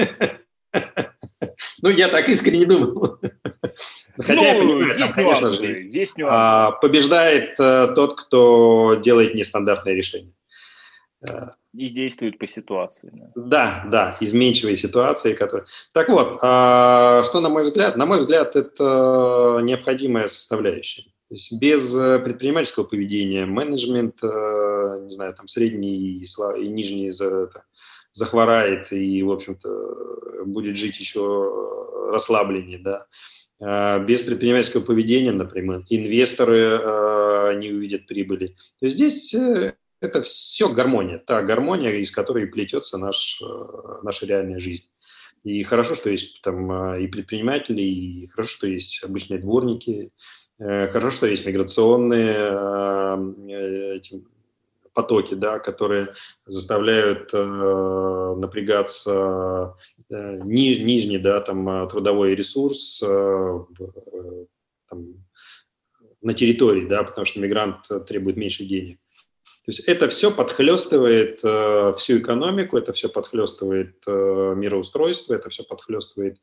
[1.82, 3.20] Ну, я так искренне думал.
[4.18, 6.36] Хотя ну, я понимаю, есть там, нюансы, конечно же, есть нюансы.
[6.36, 10.34] А, побеждает а, тот, кто делает нестандартное решение.
[11.76, 13.12] И действует по ситуации.
[13.36, 15.66] Да, да, изменчивые ситуации, которые...
[15.92, 17.98] Так вот, а, что на мой взгляд?
[17.98, 21.04] На мой взгляд, это необходимая составляющая.
[21.30, 24.28] То есть без э, предпринимательского поведения менеджмент, э,
[25.02, 27.12] не знаю, там средний и нижний
[28.12, 33.08] захворает и, в общем-то, будет жить еще расслабленнее, да.
[33.60, 38.56] А, без предпринимательского поведения, например, инвесторы не увидят прибыли.
[38.80, 39.74] То есть здесь э,
[40.04, 43.46] это все гармония, та гармония, из которой плетется наш, э,
[44.04, 44.86] наша реальная жизнь.
[45.44, 50.12] И хорошо, что есть там а, и предприниматели, и хорошо, что есть обычные дворники,
[50.60, 52.38] э, хорошо, что есть миграционные
[53.98, 54.24] эти,
[54.94, 56.14] потоки, да, которые
[56.46, 59.76] заставляют э, напрягаться
[60.10, 64.46] э, ни, нижний да, там, э, трудовой ресурс э, э,
[64.90, 65.26] там,
[66.22, 69.00] на территории, да, потому что мигрант требует меньше денег.
[69.66, 75.64] То есть это все подхлестывает э, всю экономику, это все подхлестывает э, мироустройство, это все
[75.64, 76.38] подхлестывает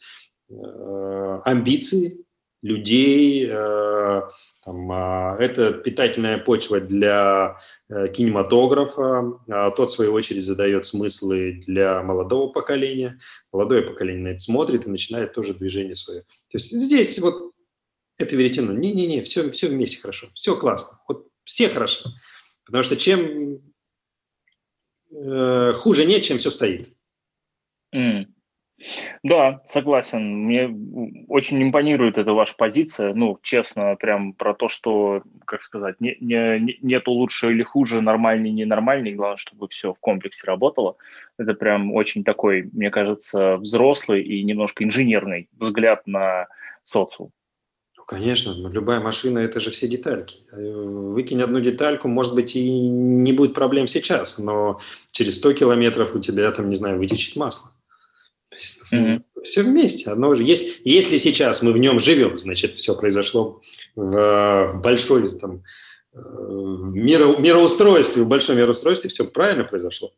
[0.48, 2.24] э, амбиции
[2.62, 4.22] людей, э,
[4.64, 7.58] там, а, это питательная почва для
[7.88, 9.38] э, кинематографа.
[9.48, 13.18] А тот, в свою очередь, задает смыслы для молодого поколения.
[13.52, 16.22] Молодое поколение на это смотрит и начинает тоже движение свое.
[16.22, 17.52] То есть здесь вот
[18.18, 18.72] это веретено.
[18.72, 21.00] Не-не-не, все, все вместе хорошо, все классно.
[21.08, 22.10] Вот все хорошо.
[22.70, 23.58] Потому что чем
[25.10, 26.94] э, хуже нет, чем все стоит.
[27.92, 28.26] Mm.
[29.24, 30.46] Да, согласен.
[30.46, 30.70] Мне
[31.26, 33.12] очень импонирует эта ваша позиция.
[33.12, 38.52] Ну, честно, прям про то, что, как сказать, не, не, нету лучше или хуже, нормальный,
[38.52, 39.14] ненормальный.
[39.14, 40.96] Главное, чтобы все в комплексе работало.
[41.38, 46.46] Это прям очень такой, мне кажется, взрослый и немножко инженерный взгляд на
[46.84, 47.32] социум.
[48.10, 50.38] Ну, конечно, любая машина– это же все детальки.
[50.50, 54.80] Выкинь одну детальку, может быть, и не будет проблем сейчас, но
[55.12, 57.70] через 100 километров у тебя там, не знаю, вытечет масло.
[58.92, 59.22] Mm-hmm.
[59.44, 60.10] Все вместе.
[60.10, 60.42] Одно же.
[60.42, 63.60] Есть, если сейчас мы в нем живем, значит, все произошло
[63.94, 65.62] в, в большой там,
[66.12, 70.12] э, миро, мироустройстве, в большом мироустройстве все правильно произошло.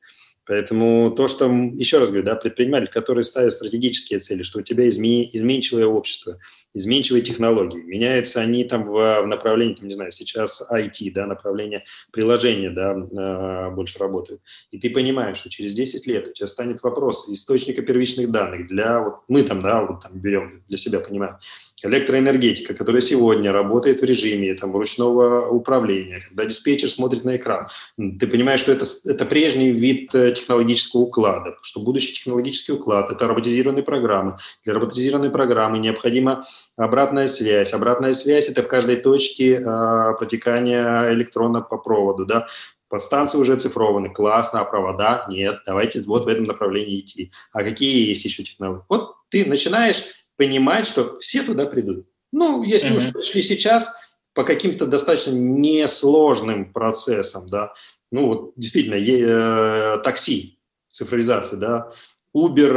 [0.45, 4.88] Поэтому то, что, еще раз говорю, да, предприниматель, который ставит стратегические цели, что у тебя
[4.88, 6.38] измен, изменчивое общество,
[6.74, 11.84] изменчивые технологии, меняются они там в, в направлении, там, не знаю, сейчас IT, да, направление
[12.12, 14.43] приложения, да, э, больше работают.
[14.72, 19.01] И ты понимаешь, что через 10 лет у тебя станет вопрос источника первичных данных для,
[19.01, 21.36] вот мы там, да, вот там берем для себя, понимаем,
[21.83, 28.26] электроэнергетика, которая сегодня работает в режиме там, ручного управления, когда диспетчер смотрит на экран, ты
[28.26, 33.83] понимаешь, что это, это прежний вид э, технологического уклада, что будущий технологический уклад– это роботизированные
[33.83, 34.37] программы.
[34.64, 36.45] Для роботизированной программы необходима
[36.76, 37.72] обратная связь.
[37.72, 42.26] Обратная связь– это в каждой точке э, протекания электрона по проводу.
[42.26, 42.47] Да?
[42.93, 47.33] Подстанции уже оцифрованы, классно, а провода нет, давайте вот в этом направлении идти.
[47.51, 48.85] А какие есть еще технологии?
[48.91, 50.05] Вот ты начинаешь
[50.37, 52.07] понимать, что все туда придут.
[52.33, 52.97] Ну, если mm-hmm.
[52.97, 53.93] уж пришли сейчас
[54.33, 57.74] по каким-то достаточно несложным процессам, да,
[58.11, 60.59] ну вот действительно е- э, такси,
[60.89, 61.93] цифровизация, да,
[62.35, 62.72] Uber,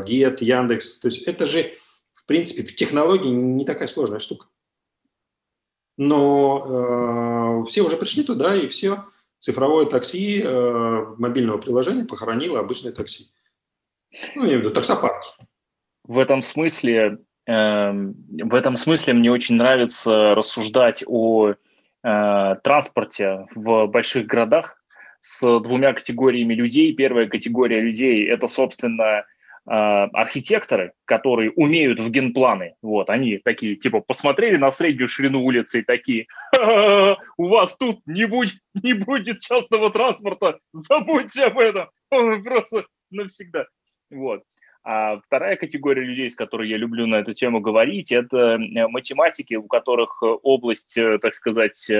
[0.00, 1.74] э- Get, Яндекс, то есть это же
[2.12, 4.46] в принципе в технологии не такая сложная штука.
[5.96, 9.04] Но э- все уже пришли туда и все
[9.38, 13.32] цифровое такси э- мобильного приложения похоронило обычное такси.
[14.36, 15.28] Ну, я имею в виду таксопарки
[16.04, 21.54] в этом смысле, э, в этом смысле мне очень нравится рассуждать о э,
[22.62, 24.82] транспорте в больших городах
[25.20, 26.92] с двумя категориями людей.
[26.94, 29.22] Первая категория людей– это, собственно, э,
[29.64, 32.74] архитекторы, которые умеют в генпланы.
[32.82, 36.26] Вот, они такие, типа, посмотрели на среднюю ширину улицы и такие,
[37.36, 43.66] у вас тут не будет, не будет частного транспорта, забудьте об этом, просто навсегда.
[44.10, 44.42] Вот.
[44.84, 49.54] А вторая категория людей, с которой я люблю на эту тему говорить, это э, математики,
[49.54, 51.90] у которых э, область, э, так сказать,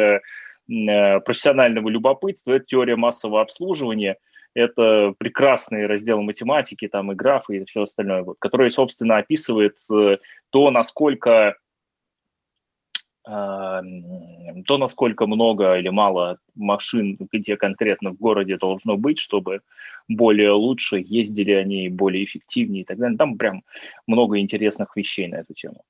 [0.67, 4.17] профессионального любопытства– это теория массового обслуживания.
[4.55, 10.71] это прекрасный раздел математики, там и графы, и все остальное, вот, который, собственно, описывает то,
[10.71, 11.57] насколько
[13.25, 19.61] то, насколько много или мало машин, где конкретно в городе должно быть, чтобы
[20.09, 23.17] более лучше ездили они, более эффективнее и так далее.
[23.17, 23.63] Там прям
[24.07, 25.85] много интересных вещей на эту тему.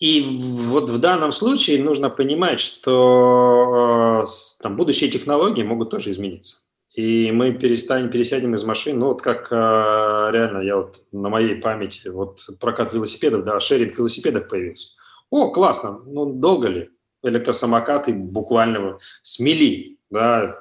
[0.00, 6.56] И вот в данном случае нужно понимать, что э, там, будущие технологии могут тоже измениться.
[6.96, 11.54] И мы перестанем, пересядем из машин, ну вот как э, реально я вот на моей
[11.54, 14.90] памяти, вот прокат велосипедов, да, шеринг велосипедов появился.
[15.34, 16.90] О, классно, ну долго ли?
[17.24, 20.60] Электросамокаты буквально смели, да,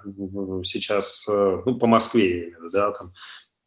[0.63, 3.13] сейчас, э, ну, по Москве, да, там,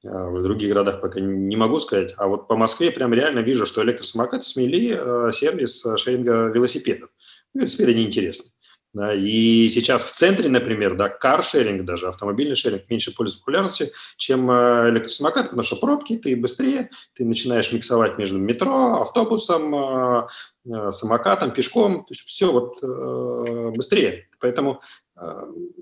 [0.02, 3.66] э, в других городах пока не могу сказать, а вот по Москве прям реально вижу,
[3.66, 7.10] что электросамокаты смели э, сервис шеринга велосипедов.
[7.54, 8.50] Велосипеды неинтересны.
[8.96, 14.50] Да, и сейчас в центре, например, да, каршеринг, даже автомобильный шеринг меньше пользуется популярностью, чем
[14.50, 20.28] э, электросамокат, потому что пробки, ты быстрее, ты начинаешь миксовать между метро, автобусом, э,
[20.64, 24.30] э, самокатом, пешком, то есть все вот быстрее.
[24.40, 24.80] Поэтому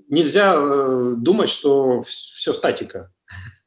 [0.09, 0.57] нельзя
[1.15, 3.13] думать, что все статика.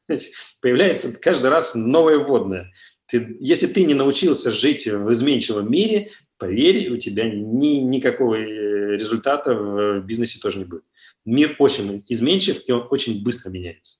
[0.61, 2.71] Появляется каждый раз новое вводное.
[3.07, 8.97] Ты, если ты не научился жить в изменчивом мире, поверь, у тебя ни, никакого э,
[8.97, 10.83] результата в бизнесе тоже не будет.
[11.25, 13.99] Мир очень изменчив, и он очень быстро меняется.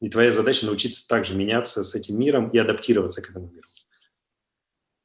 [0.00, 3.64] И твоя задача научиться также меняться с этим миром и адаптироваться к этому миру.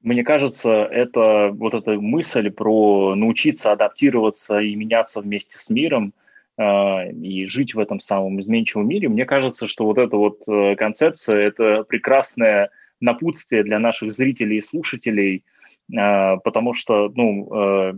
[0.02, 6.14] Мне кажется, это вот эта мысль про научиться адаптироваться и меняться вместе с миром
[6.58, 9.08] э, и жить в этом самом изменчивом мире.
[9.08, 14.62] Мне кажется, что вот эта вот э, концепция– это прекрасное напутствие для наших зрителей и
[14.62, 15.46] слушателей–
[15.90, 17.94] потому что, ну, э,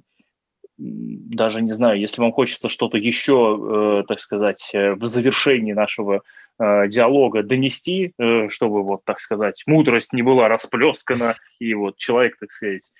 [0.78, 6.22] даже не знаю, если вам хочется что-то еще, э, так сказать, э, в завершении нашего
[6.60, 8.14] диалога донести,
[8.50, 12.92] чтобы, вот, так сказать, мудрость не была расплескана, и вот человек, так сказать,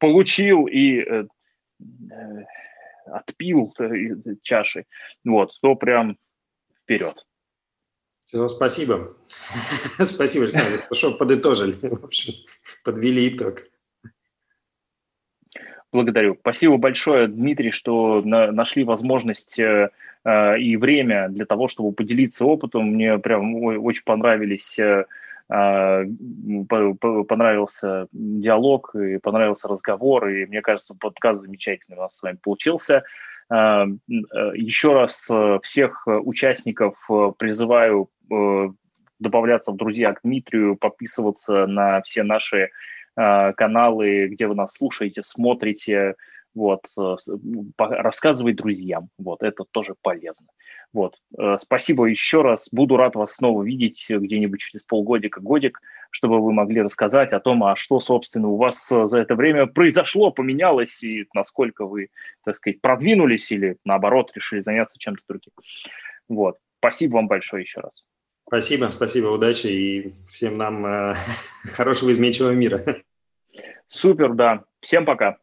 [0.00, 1.26] получил и
[3.06, 3.72] отпил
[4.42, 4.86] чаши,
[5.24, 6.18] вот, то прям
[6.82, 7.24] вперед.
[8.32, 9.14] Все, спасибо.
[10.00, 10.48] Спасибо,
[10.92, 12.32] что подытожили, в общем,
[12.82, 13.62] подвели итог.
[15.92, 16.38] Благодарю.
[16.40, 19.90] Спасибо большое, Дмитрий, что на, нашли возможность э,
[20.24, 22.94] э, и время для того, чтобы поделиться опытом.
[22.94, 25.04] Мне прям очень понравились, э,
[25.50, 26.04] э
[27.28, 33.04] понравился диалог и понравился разговор, и мне кажется, подкаст замечательный у нас с вами получился.
[33.50, 33.84] Э,
[34.54, 35.28] еще раз
[35.62, 38.08] всех участников призываю
[39.18, 42.70] добавляться в друзья к Дмитрию, подписываться на все наши
[43.14, 46.14] каналы, где вы нас слушаете, смотрите,
[46.54, 47.16] вот, э,
[47.78, 50.48] рассказывать друзьям, вот, это тоже полезно.
[50.92, 56.42] Вот, э, спасибо еще раз, буду рад вас снова видеть где-нибудь через полгодика, годик, чтобы
[56.42, 61.02] вы могли рассказать о том, а что, собственно, у вас за это время произошло, поменялось,
[61.02, 62.08] и насколько вы,
[62.44, 65.52] так сказать, продвинулись или, наоборот, решили заняться чем-то другим.
[66.28, 68.04] Вот, спасибо вам большое еще раз.
[68.52, 71.14] Спасибо, спасибо, удачи и всем нам э,
[71.72, 72.84] хорошего изменчивого мира.
[73.86, 74.64] Супер, да.
[74.80, 75.38] Всем пока.